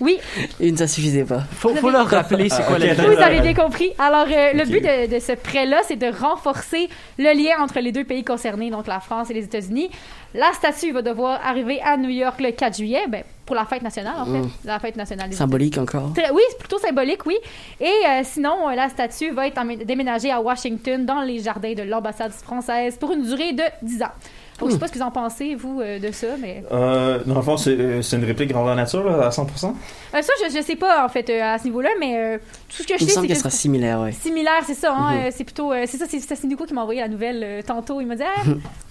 [0.01, 0.17] Oui,
[0.59, 1.43] Une, ça suffisait pas.
[1.51, 3.91] faut, faut leur rappeler c'est quoi la vous avez bien compris.
[3.99, 6.89] Alors, euh, le but de, de ce prêt-là, c'est de renforcer
[7.19, 9.89] le lien entre les deux pays concernés, donc la France et les États-Unis.
[10.33, 13.81] La statue va devoir arriver à New York le 4 juillet, ben, pour la fête
[13.83, 14.31] nationale, en fait.
[14.39, 14.49] Mm.
[14.65, 16.13] La fête nationale des Symbolique encore.
[16.13, 17.35] Très- oui, c'est plutôt symbolique, oui.
[17.79, 21.83] Et euh, sinon, euh, la statue va être déménagée à Washington, dans les jardins de
[21.83, 24.11] l'ambassade française, pour une durée de 10 ans.
[24.67, 26.63] Je sais pas ce que vous en pensez, vous, euh, de ça, mais...
[26.71, 29.45] Euh, dans le fond, c'est euh, c'est une réplique grandeur nature là, à 100%.
[29.65, 32.37] Euh, ça, je, je sais pas, en fait, euh, à ce niveau-là, mais euh,
[32.69, 33.49] tout ce que je Il me sais, semble c'est qu'elle que...
[33.49, 34.11] sera similaire, ouais.
[34.11, 34.93] Similaire, c'est ça.
[34.93, 35.19] Hein, Mhm.
[35.25, 37.61] euh, c'est plutôt, euh, c'est ça, c'est c'est Nico qui m'a envoyé la nouvelle euh,
[37.61, 38.01] tantôt.
[38.01, 38.41] Il m'a dit, Ah,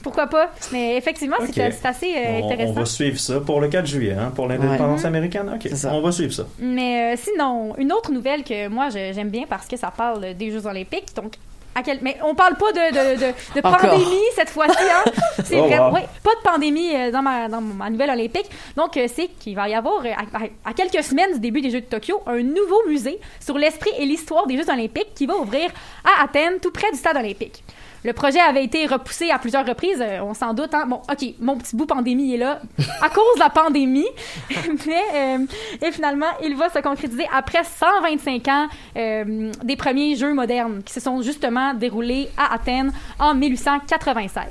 [0.03, 0.51] pourquoi pas?
[0.73, 2.73] Mais effectivement, c'est c'est assez euh, On, on intéressant.
[2.75, 5.07] va suivre ça pour le 4 juillet, hein, pour l'indépendance Ouais.
[5.07, 5.51] américaine.
[5.55, 5.93] Ok, C'est ça.
[5.93, 6.45] on va suivre ça.
[6.59, 10.51] Mais euh, sinon, une autre nouvelle que moi j'aime bien parce que ça parle des
[10.51, 11.15] Jeux Olympiques.
[11.17, 11.35] Donc,
[11.75, 11.99] à quel...
[12.03, 12.79] mais on parle pas de,
[13.17, 14.77] de, de, pandémie cette fois-ci.
[14.83, 15.11] Hein?
[15.45, 15.95] C'est Oh, vraiment, wow.
[15.95, 18.47] ouais, pas de pandémie euh, dans ma, dans ma nouvelle olympique.
[18.77, 21.61] Donc, euh, c'est qu'il va y avoir, euh, à, à- à quelques semaines du début
[21.61, 25.27] des Jeux de Tokyo, un nouveau musée sur l'esprit et l'histoire des Jeux olympiques qui
[25.27, 25.71] va ouvrir
[26.05, 27.63] à Athènes, tout près du stade olympique.
[28.03, 30.73] Le projet avait été repoussé à plusieurs reprises, euh, on s'en doute.
[30.73, 30.87] Hein?
[30.89, 32.61] Bon, OK, mon petit bout pandémie est là
[33.03, 34.07] à cause de la pandémie.
[34.87, 35.39] Mais, euh,
[35.87, 40.95] et finalement, il va se concrétiser après 125 ans euh, des premiers Jeux modernes qui
[40.95, 44.45] se sont justement déroulés à Athènes en 1896.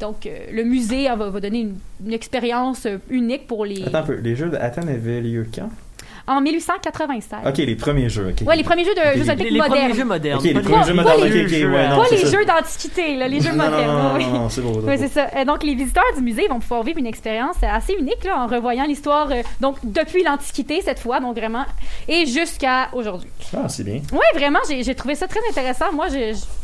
[0.00, 3.82] Donc, euh, le musée va, va donner une, une expérience unique pour les...
[3.82, 5.70] Attends un peu, les Jeux d'Athènes avaient lieu quand?
[6.26, 7.38] En 1896.
[7.46, 8.28] Ok, les premiers Jeux.
[8.30, 8.46] ok.
[8.48, 9.78] Ouais, les premiers Jeux de Les- Jeux Les, olympiques les modernes.
[9.80, 10.38] premiers jeux modernes.
[10.38, 11.20] Ok, les pas premiers Pas- Jeux pas modernes.
[11.28, 12.30] les ok, ok, jeux, ouais, euh, non, Pas les ça.
[12.38, 13.86] Jeux d'antiquité, là, les Jeux Non, modernes.
[14.02, 14.24] non, oui.
[14.26, 14.80] non, non, c'est beau.
[14.82, 15.26] Oui, c'est ça.
[15.36, 18.46] Euh, Donc, les visiteurs du musée vont pouvoir vivre une expérience assez unique là, en
[18.46, 21.64] revoyant l'histoire euh, donc depuis l'Antiquité cette fois, donc vraiment,
[22.08, 23.28] et jusqu'à aujourd'hui.
[23.54, 24.00] Ah, c'est bien.
[24.12, 25.92] Oui, vraiment, j'ai trouvé ça très intéressant.
[25.92, 26.06] Moi,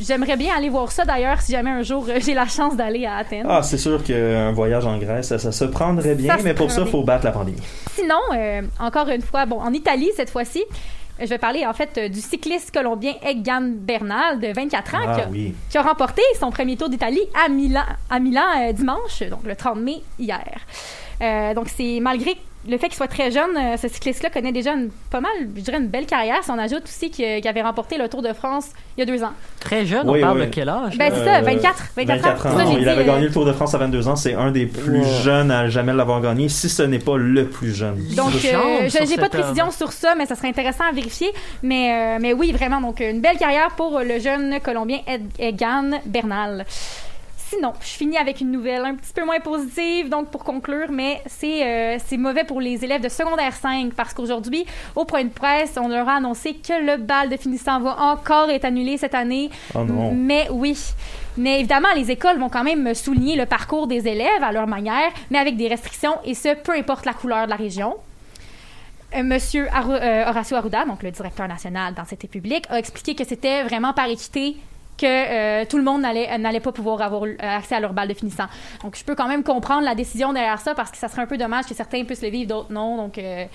[0.00, 3.04] j'aimerais bien aller voir ça d'ailleurs si jamais un jour euh, j'ai la chance d'aller
[3.06, 3.46] à Athènes.
[3.48, 6.70] Ah, c'est sûr qu'un voyage en Grèce, ça, ça se prendrait bien, Ça mais pour
[6.70, 7.61] ça, il faut battre la pandémie.
[7.94, 10.64] Sinon, euh, encore une fois, bon, en Italie cette fois-ci,
[11.20, 15.24] je vais parler en fait du cycliste colombien Egan Bernal de 24 ans qui Ah
[15.24, 15.55] a- oui.
[15.68, 19.55] qui a remporté son premier tour d'Italie à Milan, à Milan euh, dimanche, donc le
[19.55, 20.61] 30 mai hier.
[21.20, 22.36] Euh, donc c'est malgré
[22.68, 25.61] le fait qu'il soit très jeune, euh, ce cycliste-là connaît déjà une, pas mal, je
[25.62, 26.44] dirais une belle carrière.
[26.44, 29.22] Si on ajoute aussi qu'il avait remporté le Tour de France il y a deux
[29.24, 29.32] ans.
[29.61, 30.46] Très jeune, Oui, on parle oui.
[30.46, 30.98] de quel âge?
[30.98, 32.50] Ben c'est ça, Euh, 24, 24, 24 ans.
[32.50, 32.58] ans.
[32.58, 34.16] Ça, j'ai il dit, avait euh, gagné le Tour de France à 22 ans.
[34.16, 35.22] C'est un des plus Ouais.
[35.22, 37.96] jeunes à jamais l'avoir gagné, si ce n'est pas le plus jeune.
[38.14, 41.30] Donc, euh, je- j'ai pas de précision sur ça, mais ça serait intéressant à vérifier.
[41.62, 45.92] Mais, euh, mais oui, vraiment, donc une belle carrière pour le jeune Colombien Ed- Egan
[46.04, 46.66] Bernal.
[47.53, 51.20] Sinon, je finis avec une nouvelle un petit peu moins positive, donc pour conclure, mais
[51.26, 55.30] c'est euh, c'est mauvais pour les élèves de secondaire 5 parce qu'aujourd'hui, au point de
[55.30, 59.16] presse, on leur a annoncé que le bal de finissant va encore être annulé cette
[59.16, 59.51] année.
[59.74, 60.12] Oh non.
[60.14, 60.78] Mais oui.
[61.36, 65.11] Mais évidemment, les écoles vont quand même souligner le parcours des élèves à leur manière,
[65.30, 67.96] mais avec des restrictions, et ce, peu importe la couleur de la région.
[69.16, 73.24] Euh, Monsieur Aru- euh, Horacio Arruda, donc le directeur national d'Anxiété publique, a expliqué que
[73.26, 74.57] c'était vraiment par équité
[75.01, 78.09] que euh, tout le monde n'allait n'allait pas pouvoir avoir euh, accès à leur balle
[78.09, 78.46] de finissant.
[78.82, 81.26] Donc, je peux quand même comprendre la décision derrière ça parce que ça serait un
[81.26, 82.96] peu dommage que certains puissent le vivre, d'autres non.
[82.96, 83.46] Donc, euh,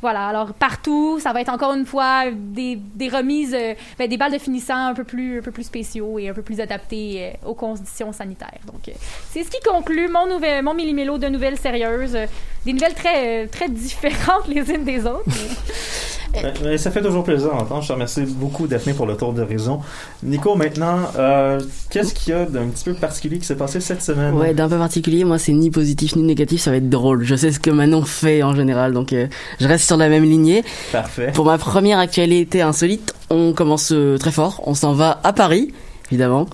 [0.00, 0.28] voilà.
[0.28, 4.32] Alors, partout, ça va être encore une fois des, des remises, euh, ben, des balles
[4.32, 7.48] de finissant un peu plus, un peu plus spéciaux et un peu plus adaptés euh,
[7.48, 8.60] aux conditions sanitaires.
[8.66, 8.92] Donc, euh,
[9.30, 12.14] c'est ce qui conclut mon, nouvel, mon millimélo de nouvelles sérieuses.
[12.14, 12.26] Euh,
[12.64, 15.24] des nouvelles très, euh, très différentes les unes des autres.
[16.62, 17.82] mais- ça fait toujours plaisir d'entendre.
[17.82, 19.80] Je te remercie beaucoup, Daphné, pour le tour d'horizon.
[20.22, 21.60] Nico, maintenant, euh,
[21.90, 24.34] qu'est-ce qu'il y a d'un petit peu particulier qui s'est passé cette semaine?
[24.34, 27.24] Ouais, d'un peu particulier, moi c'est ni positif ni négatif, ça va être drôle.
[27.24, 29.26] Je sais ce que Manon fait en général, donc euh,
[29.60, 30.64] je reste sur la même lignée.
[30.90, 31.30] Parfait.
[31.34, 34.62] Pour ma première actualité insolite, on commence euh, très fort.
[34.66, 35.72] On s'en va à Paris,
[36.12, 36.46] évidemment,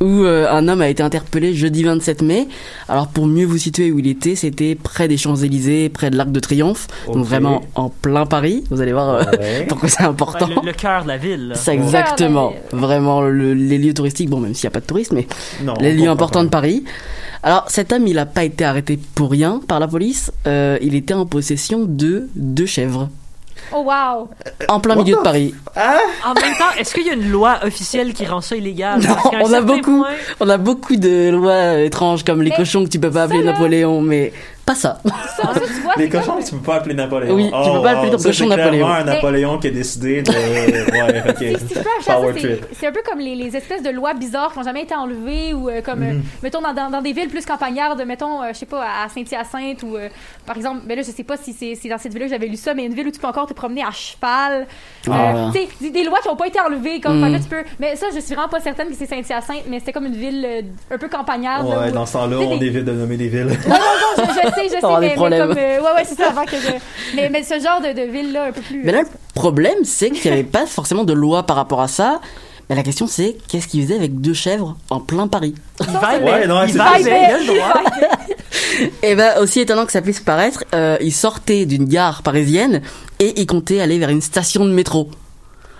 [0.00, 2.48] où euh, un homme a été interpellé jeudi 27 mai.
[2.88, 6.30] Alors pour mieux vous situer où il était, c'était près des Champs-Élysées, près de l'Arc
[6.30, 8.64] de Triomphe, donc vraiment en plein Paris.
[8.70, 9.64] Vous allez voir euh, Ouais.
[9.68, 10.46] pourquoi c'est important.
[10.48, 11.52] Le, le cœur de la ville.
[11.54, 14.28] C'est exactement, vraiment le- les lieux touristiques.
[14.30, 15.26] Bon, même s'il n'y a pas de tourisme, mais
[15.64, 16.48] Non, les lieux importants de.
[16.48, 16.84] Paris.
[17.42, 20.32] Alors cet homme, il n'a pas été arrêté pour rien par la police.
[20.46, 23.08] Euh, il était en possession de deux chèvres
[23.72, 24.28] Oh, wow!
[24.68, 25.54] en plein What milieu de Paris.
[25.76, 29.00] En même temps, est-ce qu'il y a une loi officielle qui rend ça illégal?
[29.00, 29.98] Non, on a beaucoup.
[29.98, 30.08] point-
[30.40, 33.42] On a beaucoup de lois étranges comme les Mais cochons que tu peux pas appeler
[33.44, 34.32] Napoléon, mais
[34.68, 34.98] pas ça.
[35.36, 37.34] Ça, tu vois, Les c'est comme- cochons, tu peux pas appeler Napoléon.
[37.34, 38.84] Oui, tu peux pas appeler ton ça, cochon c'est Napoléon.
[38.86, 40.30] clairement un Napoléon qui a décidé de.
[40.98, 41.36] Ouais, ok.
[41.38, 44.64] Si, si c'est- c'est un peu comme les, les espèces de lois bizarres qui n'ont
[44.64, 46.22] jamais été enlevées ou euh, comme, euh, Mhm.
[46.42, 49.82] mettons, dans, dans, dans des villes plus campagnardes, mettons, euh, je sais pas, à Saint-Hyacinthe
[49.82, 50.08] ou, euh,
[50.46, 52.46] par exemple, mais là, je sais pas si c'est c'est dans cette ville-là que j'avais
[52.46, 54.66] lu ça, mais une ville où tu peux encore te promener à cheval.
[55.08, 55.50] Euh, Ah.
[55.54, 57.96] tu sais, des, lois qui n'ont pas été enlevées, comme, que là, tu peux, mais
[57.96, 60.62] ça, je suis vraiment pas certaine que c'est Saint-Hyacinthe, mais c'était comme une ville euh,
[60.94, 61.68] un peu campagnarde.
[61.68, 63.46] là, Ouais, où- dans ce temps-là, on des- évite de nommer des villes.
[63.66, 63.78] non, non,
[64.18, 65.48] non, je, je sais, je sais, des mais, mais problèmes.
[65.48, 66.70] comme, euh, ouais, ouais, c'est ça, avant que je,
[67.16, 68.82] mais, mais ce genre de, de ville-là, un peu plus.
[68.84, 71.88] Mais là, le problème, c'est qu'il n'y avait pas forcément de loi par rapport à
[71.88, 72.20] ça.
[72.68, 75.54] Mais la question, c'est qu'est-ce qu'il faisait avec deux chèvres en plein Paris?
[75.80, 76.92] Il va Ouais, non, il va.
[79.02, 82.82] Et ben, aussi étonnant que ça puisse paraître, euh, il sortait d'une gare parisienne
[83.20, 85.08] et il comptait aller vers une station de métro.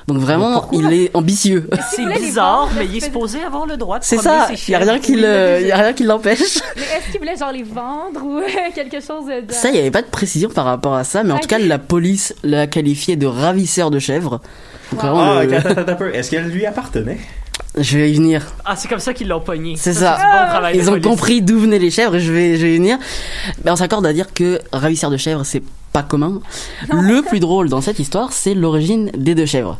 [0.08, 1.68] Donc vraiment, il est ambitieux.
[1.94, 4.58] C'est voulait les bizarre, mais il est supposé avoir le droit de C'est ça, il
[4.70, 6.40] n'y a rien qui Oui, le- y a rien qui l'empêche.
[6.76, 8.40] Mais est-ce qu'ils voulaient genre les vendre ou
[8.74, 9.52] quelque chose de.
[9.52, 11.42] Ça, il n'y avait pas de précision par rapport à ça, mais en Ok.
[11.42, 14.40] tout cas, la police l'a qualifié de ravisseur de chèvres.
[14.92, 15.10] Donc Wow.
[15.10, 16.14] vraiment, Ah, le-.
[16.16, 17.18] Est-ce qu'elle lui appartenait?
[17.76, 18.46] je vais y venir.
[18.64, 19.74] Ah, c'est comme ça qu'ils l'ont pogné.
[19.76, 20.16] C'est ça.
[20.16, 21.06] bon travail Ils ont police.
[21.06, 22.98] compris d'où venaient les chèvres et je vais, je vais y venir.
[23.62, 26.40] Mais on s'accorde à dire que ravisseur de chèvres, c'est pas commun.
[26.90, 29.78] Le plus drôle dans cette histoire, c'est l'origine des deux chèvres.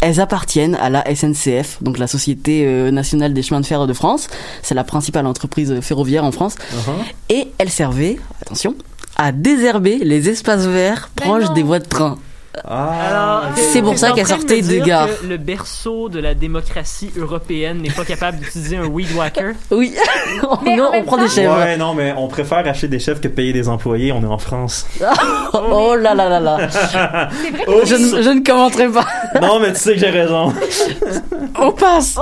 [0.00, 3.92] Elles appartiennent à la SNCF, donc la Société euh, nationale des chemins de fer de
[3.92, 4.28] France.
[4.62, 6.56] C'est la principale entreprise ferroviaire en France.
[6.56, 7.34] Uh-huh.
[7.34, 8.74] Et elles servaient, attention,
[9.16, 12.18] à désherber les espaces verts proches des voies de train.
[12.66, 13.42] Ah.
[13.56, 18.04] C'est pour ça qu'elle sortait de que Le berceau de la démocratie européenne n'est pas
[18.04, 19.54] capable d'utiliser un weed whacker.
[19.70, 19.94] Oui,
[20.64, 21.56] Mais non, en on prend des chèvres.
[21.56, 24.12] Ouais, non, mais on préfère acheter des chefs que payer des employés.
[24.12, 24.86] On est en France.
[25.56, 26.56] Oh là là là là.
[26.66, 29.06] Vrai que Oh, Je, ne- je ne commenterai pas.
[29.40, 30.52] non, mais tu sais que j'ai raison.
[31.60, 32.18] On passe.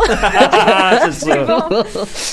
[1.13, 1.37] c'est ça.
[1.45, 1.63] bon.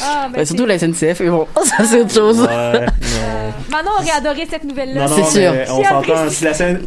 [0.03, 2.41] Ah, ben, Bah, surtout la SNCF, mais bon, ça c'est autre chose.
[2.41, 3.53] Ouais, non.
[3.71, 5.05] Manon aurait adoré cette nouvelle-là.
[5.07, 5.51] Non, non, C'est sûr.
[5.53, 6.29] mais on s'entend.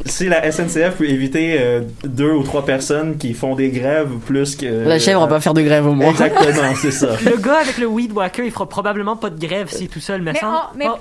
[0.04, 4.56] si la SNCF peut éviter euh, deux ou trois personnes qui font des grèves plus
[4.56, 4.86] que.
[4.86, 6.10] La chèvre va pas faire de grève au moins.
[6.10, 7.16] Exactement, c'est ça.
[7.24, 10.00] Le gars avec le weed whacker, il fera probablement pas de grève s'il est tout
[10.00, 10.70] seul, mais, Mais sans.
[10.76, 10.96] mais- Oh,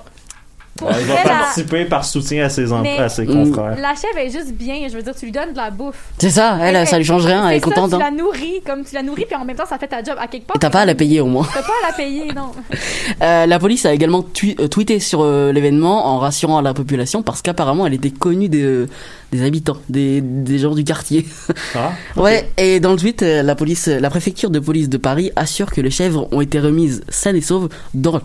[0.77, 3.75] Pour Ouais, il va la- participer par soutien à ses, em- Mais- à ses confrères.
[3.79, 5.95] La chèvre est juste bien, je veux dire, tu lui donnes de la bouffe.
[6.17, 7.89] C'est ça, elle, ça lui change rien, elle est contente.
[7.89, 7.99] Tu hein.
[7.99, 10.27] la nourris, comme tu la nourris, puis en même temps, ça fait ta job à
[10.27, 10.57] quelque part.
[10.59, 11.45] T'as pas à la payer au moins.
[11.53, 12.51] T'as pas à la payer, non.
[13.21, 14.25] Euh, la police a également
[14.59, 18.49] euh, tweeté sur euh, l'événement en rassurant à la population parce qu'apparemment elle était connue
[18.49, 18.89] des, euh,
[19.31, 21.27] des habitants, des, des gens du quartier.
[21.75, 25.31] Ah, Ouais, et dans le tweet, euh, la police, la préfecture de police de Paris
[25.35, 28.21] assure que les chèvres ont été remises saines et sauves dans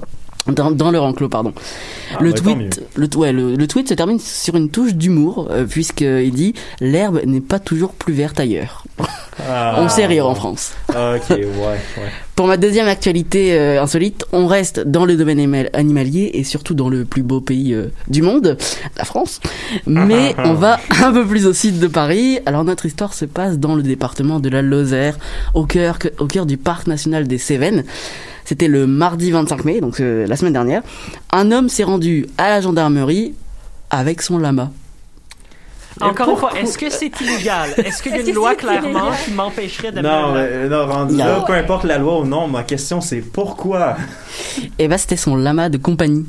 [0.49, 1.53] dans, dans leur enclos, pardon.
[2.15, 5.49] Ah, le bah, tweet, le, ouais, le, le tweet se termine sur une touche d'humour
[5.51, 8.85] euh, puisqu'il dit l'herbe n'est pas toujours plus verte ailleurs.
[9.49, 9.77] Ah.
[9.81, 10.73] On sait rire en France.
[10.91, 10.97] Ok,
[11.31, 11.79] ouais, ouais.
[12.37, 16.75] Pour ma deuxième actualité euh, insolite, on reste dans le domaine animal- animalier et surtout
[16.75, 18.59] dans le plus beau pays euh, du monde,
[18.99, 19.41] la France.
[19.87, 22.39] Mais on va un peu plus au sud de Paris.
[22.45, 25.19] Alors notre histoire se passe dans le département de la Lozère,
[25.55, 27.85] au cœur, au cœur du parc national des Cévennes.
[28.47, 30.83] C'était le mardi 25 mai, donc euh, la semaine dernière.
[31.33, 33.35] Un homme s'est rendu à la gendarmerie
[33.91, 34.71] avec son lama.
[36.01, 37.71] Encore une fois, est-ce que c'est illégal?
[37.79, 41.43] Est-ce qu'il y a une loi clairement qui m'empêcherait de Non, mais, non, rendu là,
[41.45, 43.97] peu importe la loi ou non, ma question c'est pourquoi?
[44.79, 46.27] Et bah c'était son lama de compagnie.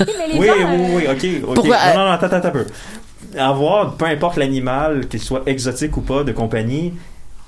[0.00, 0.06] Oui,
[0.38, 1.48] Oui, gens, oui, euh, oui, ok.
[1.48, 1.54] ok.
[1.54, 2.66] Pourquoi, euh, Non, non, non, attends, attends un peu.
[3.36, 6.94] Avoir, peu importe l'animal, qu'il soit exotique ou pas, de compagnie,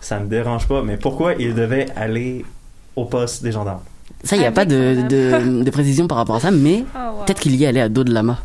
[0.00, 0.82] ça me dérange pas.
[0.82, 2.44] Mais pourquoi il devait aller
[2.96, 3.80] au poste des gendarmes
[4.24, 6.84] Ça, il n'y a Avec pas de, de, de précision par rapport à ça, mais
[6.94, 7.24] Oh, wow.
[7.24, 8.38] peut-être qu'il y allait à dos de lama.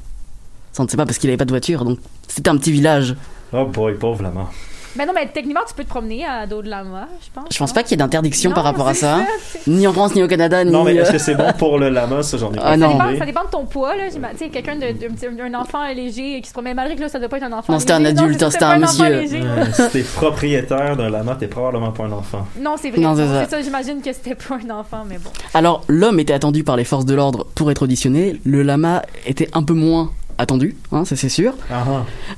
[0.74, 2.72] Ça, on ne sait pas parce qu'il n'avait pas de voiture, donc c'était un petit
[2.72, 3.16] village.
[3.54, 4.50] Oh boy, pauvre lama.
[4.96, 7.46] Mais non, mais techniquement, tu peux te promener à dos de lama, je pense.
[7.52, 9.20] Je pense pas qu'il y ait d'interdiction par rapport à ça,
[9.52, 10.72] c'est- ni en France, ni au Canada, ni.
[10.72, 12.78] Non, mais est-ce que c'est bon pour le lama Ça, j'en ai Ah, pas Ça
[12.88, 13.18] dépend, idée.
[13.20, 14.04] ça dépend de ton poids, là.
[14.10, 17.10] Tu sais, quelqu'un de, de- de- un enfant léger qui se promène, malgré que là,
[17.10, 19.10] ça doit pas être un enfant Non, c'était un adulte, hein, c'était un monsieur.
[19.10, 19.42] léger.
[19.74, 22.46] Si t'es propriétaire d'un lama, t'es probablement pas un enfant.
[22.60, 23.02] Non, c'est vrai.
[23.46, 25.30] C'est ça, j'imagine que c'était pas un enfant, mais bon.
[25.54, 28.40] Alors, l'homme était attendu par les forces de l'ordre pour être auditionné.
[28.46, 31.54] Le lama était un peu moins attendu, hein, ça c'est sûr.
[31.72, 31.84] Ah,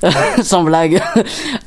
[0.02, 0.10] ah.
[0.42, 1.02] Sans blague.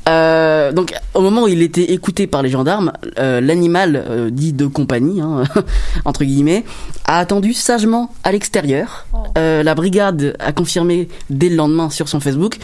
[0.06, 4.52] Euh, donc, au moment où il était écouté par les gendarmes, euh, l'animal euh, dit
[4.52, 5.44] de compagnie, hein,
[6.04, 6.64] entre guillemets,
[7.06, 9.06] a attendu sagement à l'extérieur.
[9.14, 9.18] Oh.
[9.38, 12.58] Euh, la brigade a confirmé dès le lendemain sur son Facebook.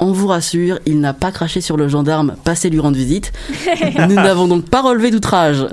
[0.00, 3.32] On vous rassure, il n'a pas craché sur le gendarme passé lui rendre visite.
[4.08, 5.66] nous n'avons donc pas relevé d'outrage.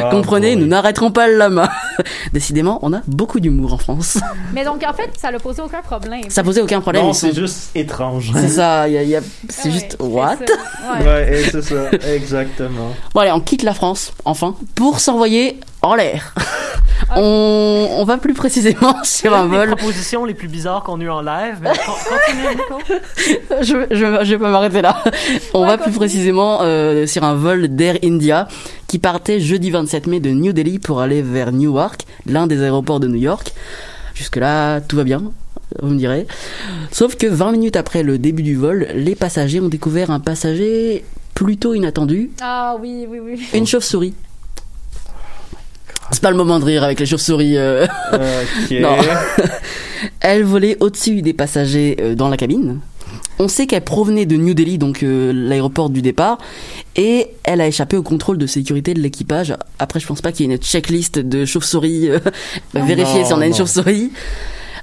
[0.00, 1.70] Ah, Comprenez, nous n'arrêterons pas le lama.
[2.32, 4.18] Décidément, on a beaucoup d'humour en France.
[4.54, 6.22] Mais donc, en fait, ça n'a posé aucun problème.
[6.30, 7.04] Ça posait aucun problème.
[7.04, 8.30] Non, c'est sont- juste étrange.
[8.34, 10.36] C'est ça, il y a- il y a- c'est ouais, juste c'est what?
[10.36, 10.94] ça.
[11.00, 11.06] Ouais.
[11.06, 12.94] Ouais, et c'est ça, exactement.
[13.14, 16.34] Bon allez, on quitte la France, enfin, pour s'envoyer en l'air.
[17.16, 19.68] on, on va plus précisément sur un vol.
[19.76, 21.56] propositions les plus bizarres qu'on eues en live.
[21.62, 22.78] Mais con- continue, Nico.
[23.62, 25.02] je, je, je vais pas m'arrêter là.
[25.54, 28.48] On Ouais, va plus précisément euh, sur un vol d'Air India
[28.86, 33.00] qui partait jeudi 27 mai de New Delhi pour aller vers Newark, l'un des aéroports
[33.00, 33.52] de New York.
[34.14, 35.22] Jusque-là, tout va bien,
[35.80, 36.26] vous me direz.
[36.90, 41.04] Sauf que 20 minutes après le début du vol, les passagers ont découvert un passager
[41.34, 43.40] plutôt inattendu, Ah oui, oui, oui.
[43.54, 44.14] une chauve-souris.
[46.10, 47.56] C'est pas le moment de rire avec les chauves-souris.
[47.56, 47.86] euh.
[48.70, 48.96] Non.
[50.20, 52.80] Elle volait au-dessus des passagers euh, dans la cabine.
[53.40, 56.38] On sait qu'elle provenait de New Delhi, donc euh, l'aéroport du départ,
[56.96, 59.54] et elle a échappé au contrôle de sécurité de l'équipage.
[59.78, 62.18] Après, je pense pas qu'il y ait une checklist de chauves-souris, euh,
[62.74, 64.10] vérifier Non, si on a une chauve-souris.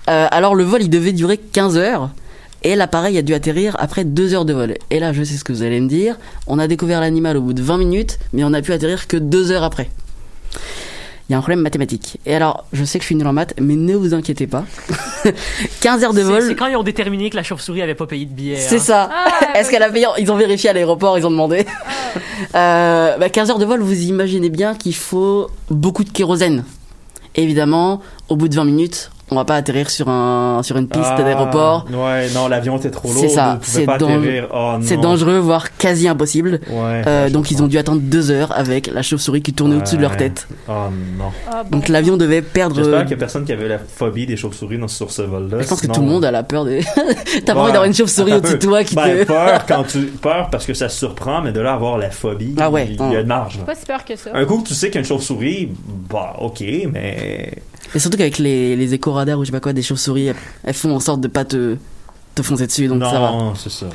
[0.09, 2.11] Euh, alors le vol, il devait durer 15 heures,
[2.63, 4.76] et l'appareil a dû atterrir après 2 heures de vol.
[4.89, 6.15] Et là, je sais ce que vous allez me dire,
[6.47, 9.17] on a découvert l'animal au bout de 20 minutes, mais on a pu atterrir que
[9.17, 9.89] 2 heures après.
[11.28, 12.19] Il y a un problème mathématique.
[12.28, 14.63] Et alors, je sais que je suis nul en maths, mais ne vous inquiétez pas.
[15.82, 16.43] 15 heures de vol.
[16.43, 18.57] C'est quand ils ont déterminé que la chauve-souris avait pas payé de billet.
[18.57, 18.80] C'est hein.
[18.80, 19.09] ça.
[19.11, 21.65] Ah, Est-ce qu'elle a payé Ils ont vérifié à l'aéroport, ils ont demandé.
[22.53, 26.63] Euh, bah, 15 heures de vol, vous imaginez bien qu'il faut beaucoup de kérosène.
[27.36, 31.03] Évidemment, au bout de 20 minutes, on va pas atterrir sur, un, sur une piste
[31.03, 31.88] Ah, d'aéroport.
[31.91, 33.17] Ouais, non, l'avion était trop lourd.
[33.21, 34.21] C'est ça, c'est dan-.
[34.53, 35.01] Oh, C'est non.
[35.01, 36.59] dangereux, voire quasi impossible.
[36.69, 37.01] Ouais.
[37.07, 40.01] Euh, donc ils ont dû attendre deux heures avec la chauve-souris qui tournait au-dessus de
[40.03, 40.47] leur tête.
[40.69, 40.73] Oh
[41.17, 41.26] non.
[41.51, 41.78] Ah, bon.
[41.78, 42.76] Donc l'avion devait perdre.
[42.76, 45.57] J'espère qu'il y a personne qui avait la phobie des chauves-souris dans- sur ce vol-là.
[45.61, 46.82] Je pense que tout le monde a la peur des.
[47.45, 47.59] T'as pas Ouais.
[47.61, 49.23] envie d'avoir une chauve-souris au-dessus de toi qui Ben, te.
[49.26, 52.69] peur quand tu peur parce que ça surprend mais de là avoir la phobie Ah
[52.69, 53.21] ouais, il y a hein.
[53.21, 53.63] une marge là.
[53.63, 54.30] Pas si peur que ça.
[54.36, 55.69] un coup que tu sais qu'il y a une chauve-souris
[56.09, 56.61] bah ok
[56.91, 57.53] mais
[57.93, 60.74] Et surtout qu'avec les, les éco-radars ou je sais pas quoi, des chauves-souris, elles, elles
[60.74, 61.78] font en sorte de pas te,
[62.36, 63.32] te foncer dessus, donc ça va.
[63.32, 63.88] non c'est ça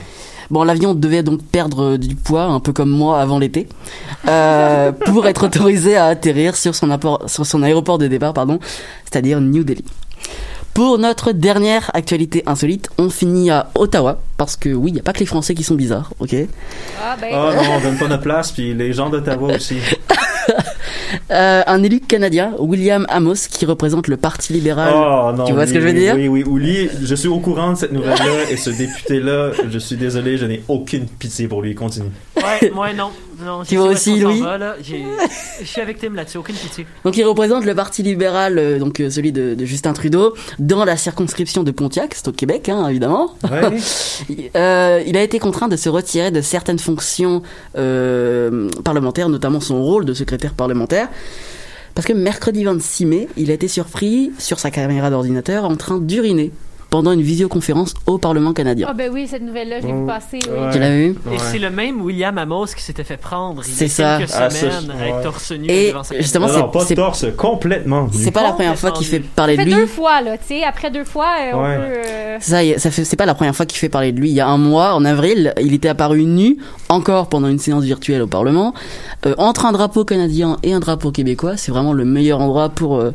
[0.51, 3.69] Bon, l'avion devait donc perdre du poids, un peu comme moi avant l'été,
[4.27, 8.59] euh, pour être autorisé à atterrir sur son, apport- sur son aéroport de départ, pardon,
[9.05, 9.85] c'est-à-dire New Delhi.
[10.75, 15.03] Pour notre dernière actualité insolite, on finit à Ottawa, parce que oui, il n'y a
[15.05, 16.35] pas que les Français qui sont bizarres, ok?
[17.01, 17.29] Ah, ben.
[17.33, 19.77] oh non on donne pas notre place puis les gens d'Ottawa aussi
[21.31, 24.93] Euh, Un élu canadien, William Amos, qui représente le Parti libéral.
[24.95, 26.15] oh non tu vois ce que je veux dire?
[26.17, 29.51] oui oui oui je suis au courant de cette nouvelle là et ce député là
[29.69, 33.11] je suis désolé je n'ai aucune pitié pour lui continue Ouais, moi non.
[33.45, 34.41] non Tu vois aussi, Louis?
[34.41, 34.77] va, là.
[34.83, 35.05] J'ai-
[35.61, 36.87] Je suis avec Tim là-dessus, aucune pitié.
[37.05, 40.85] Donc il représente le Parti libéral, euh, donc euh, celui de, de Justin Trudeau, dans
[40.87, 43.31] la circonscription de Pontiac, c'est au Québec, hein, évidemment.
[43.51, 43.77] ouais
[44.57, 47.43] Euh, il a été contraint de se retirer de certaines fonctions
[47.77, 50.80] euh, parlementaires, notamment son rôle de secrétaire parlementaire.
[51.95, 55.99] Parce que mercredi 26 mai, il a été surpris sur sa caméra d'ordinateur en train
[55.99, 56.53] d'uriner
[56.91, 58.87] pendant une visioconférence au Parlement canadien.
[58.91, 60.39] Ah, ben oui, cette nouvelle-là, j'ai vu passer.
[60.47, 60.59] Oui.
[60.59, 60.73] Ouais.
[60.73, 61.17] Tu l'as vu?
[61.27, 61.37] Ouais.
[61.37, 64.19] Et c'est le même William Amos qui s'était fait prendre il y a ça.
[64.19, 65.23] quelques Ah, ça, semaines avec ouais.
[65.23, 68.09] torse nu Et devant sa justement, non, c'est- pas torse complètement.
[68.13, 69.73] C'est pas la première fois qu'il fait parler de lui.
[69.73, 70.65] deux fois, là, tu sais.
[70.65, 72.01] Après deux fois, euh, on peut.
[72.09, 74.19] euh, Ça, y est, ça fait, c'est pas la première fois qu'il fait parler de
[74.21, 74.31] lui.
[74.31, 76.57] Il y a un mois, en avril, il était apparu nu,
[76.89, 78.75] encore pendant une séance virtuelle au Parlement,
[79.27, 81.57] euh, entre un drapeau canadien et un drapeau québécois.
[81.57, 83.13] C'est vraiment le meilleur endroit pour euh,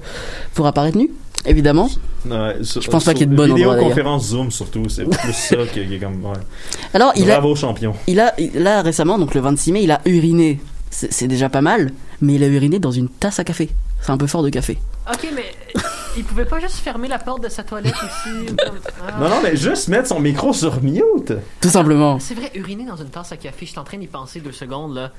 [0.53, 1.09] pour apparaître nu,
[1.45, 1.89] évidemment.
[2.30, 5.05] Ouais, sur- Je pense pas qu'il y ait de bon endroit, Vidéoconférence Zoom surtout, c'est
[5.05, 6.23] plus ça qui est comme.
[6.26, 6.34] Ouais.
[6.93, 7.93] Alors, il a, Bravo champion.
[8.07, 10.59] il a, là récemment, donc le 26 mai, il a uriné.
[10.91, 13.69] C'est déjà pas mal, mais il a uriné dans une tasse à café.
[14.01, 14.78] C'est un peu fort de café.
[15.11, 15.43] Ok, mais
[16.17, 18.45] il pouvait pas juste fermer la porte de sa toilette comme-
[19.05, 19.19] Ah.
[19.19, 21.34] Non non mais juste mettre son micro sur mute.
[21.59, 22.17] Tout simplement.
[22.19, 24.53] C'est vrai, uriner dans une tasse à café, je suis en train d'y penser deux
[24.53, 25.11] secondes là.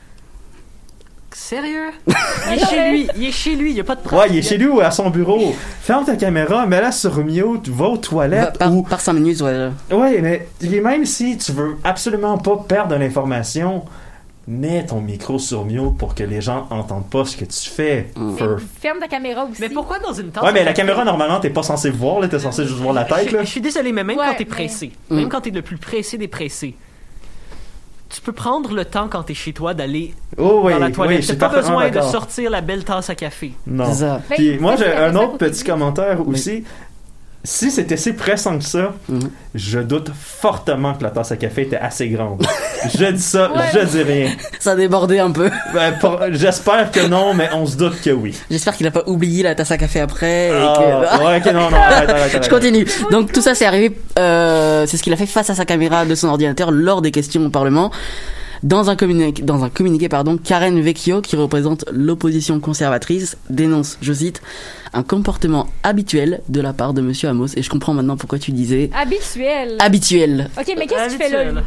[1.39, 1.91] Sérieux?
[2.07, 4.39] Il est chez lui, il est chez lui, il y a pas de Ouais, il
[4.39, 5.55] est chez lui ou à son bureau.
[5.83, 9.69] Ferme ta caméra, mets-la sur mute, va aux toilettes par, ou par 5 minutes, ouais.
[9.93, 10.49] Ouais, mais
[10.81, 13.85] même si tu veux absolument pas perdre de l'information,
[14.49, 18.09] mets ton micro sur mute pour que les gens entendent pas ce que tu fais.
[18.17, 18.37] Mm.
[18.81, 19.61] Ferme ta caméra aussi.
[19.61, 22.29] Mais pourquoi dans une tasse Ouais, mais la caméra, normalement, t'es pas censé voir, là,
[22.29, 23.45] t'es censé juste voir la tête, je, là.
[23.45, 25.17] je suis désolé, mais même Ouais, quand t'es mais- pressé, Mm.
[25.17, 26.75] même quand t'es le plus pressé des pressés,
[28.09, 30.93] tu peux prendre le temps quand t'es chez toi d'aller Oh, oui, dans la oui,
[30.93, 31.23] toilette.
[31.23, 33.53] je T'as pas besoin de sortir la belle tasse à café.
[33.67, 33.85] Non.
[34.31, 36.65] Puis Ben, moi, j'ai un autre petit commentaire aussi.
[37.49, 38.93] Si c'était si pressant que ça,
[39.55, 42.45] je doute fortement que la tasse à café était assez grande.
[42.99, 43.67] je dis ça, Ouais.
[43.73, 44.31] je dis rien.
[44.59, 45.49] Ça a débordé un peu.
[45.73, 45.95] Ben,
[46.33, 48.35] J'espère que non, mais on se doute que oui.
[48.51, 50.49] J'espère qu'il a pas oublié la tasse à café après.
[50.49, 50.75] Et Ah,
[51.19, 51.25] que...
[51.25, 52.45] ouais, ok, non, non, arrête, arrête, arrête.
[52.45, 52.87] Je continue.
[53.13, 56.05] Donc tout ça c'est arrivé, euh, c'est ce qu'il a fait face à sa caméra
[56.05, 57.93] de son ordinateur lors des questions au Parlement.
[58.63, 64.13] Dans un communiqué, dans un communiqué pardon, Karen Vecchio, qui représente l'opposition conservatrice, dénonce, je
[64.13, 64.41] cite,
[64.93, 67.49] un comportement habituel de la part de Monsieur Amos.
[67.57, 69.77] Et je comprends maintenant pourquoi tu disais Habituel.
[69.79, 70.49] habituel.
[70.59, 71.63] Ok, mais qu'est-ce que tu fais là?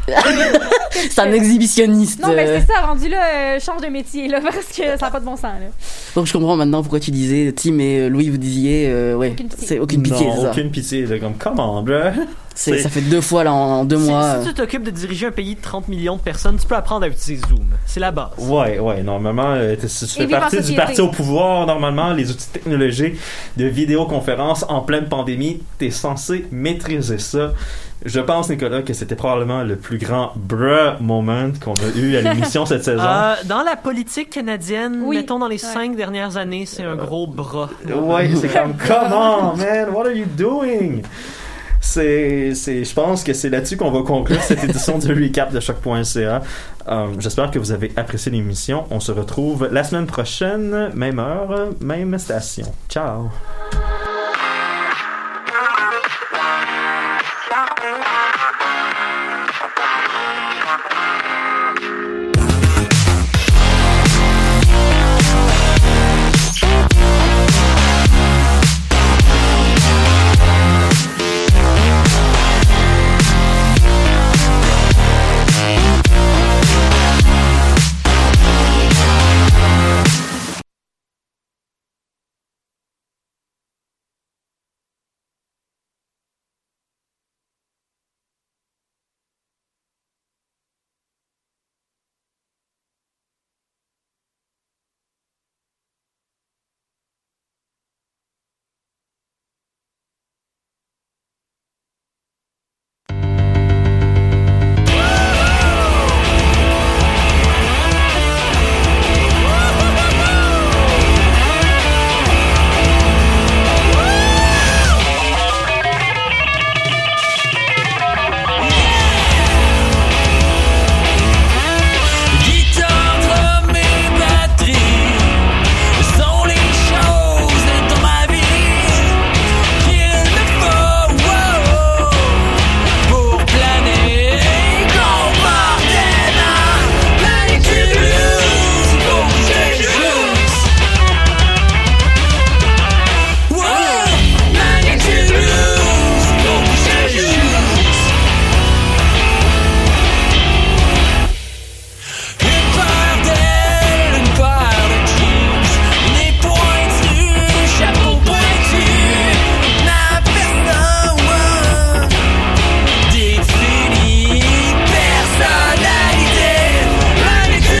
[1.10, 2.20] C'est un exhibitionniste.
[2.20, 3.24] Non, mais c'est ça, rendu là,
[3.56, 5.68] euh, change de métier, là, parce que ça n'a pas de bon sens, là.
[6.14, 9.78] Donc je comprends maintenant pourquoi tu disais, Tim et Louis, vous disiez, euh, ouais, c'est
[9.78, 11.06] aucune pitié, non, c'est aucune pitié.
[11.06, 11.94] là, comme, come on, bro.
[11.94, 14.40] C'est- c'est- Ça fait deux fois là en, en deux Si, mois.
[14.42, 17.04] si tu t'occupes de diriger un pays de 30 millions de personnes, tu peux apprendre
[17.04, 17.64] à utiliser Zoom.
[17.86, 18.30] C'est la base.
[18.38, 22.30] Ouais, ouais, normalement, euh, t'es- si tu fais partie du parti au pouvoir, normalement, les
[22.30, 23.14] outils technologiques
[23.56, 27.52] de vidéoconférence en pleine pandémie, t'es censé maîtriser ça.
[28.04, 32.22] Je pense, Nicolas, que c'était probablement le plus grand bruh moment qu'on a eu à
[32.22, 33.02] l'émission cette saison.
[33.04, 35.16] Euh, dans la politique canadienne, Oui.
[35.16, 35.72] mettons dans les Ouais.
[35.72, 37.68] cinq dernières années, c'est un gros bras.
[37.86, 41.02] Ouais, c'est comme, come on, man, what are you doing?
[41.92, 46.40] C'est, je pense que c'est là-dessus qu'on va conclure cette édition de recap de choc.ca.
[46.88, 48.84] Euh, j'espère que vous avez apprécié l'émission.
[48.92, 52.66] On se retrouve la semaine prochaine, même heure, même station.
[52.88, 53.28] Ciao!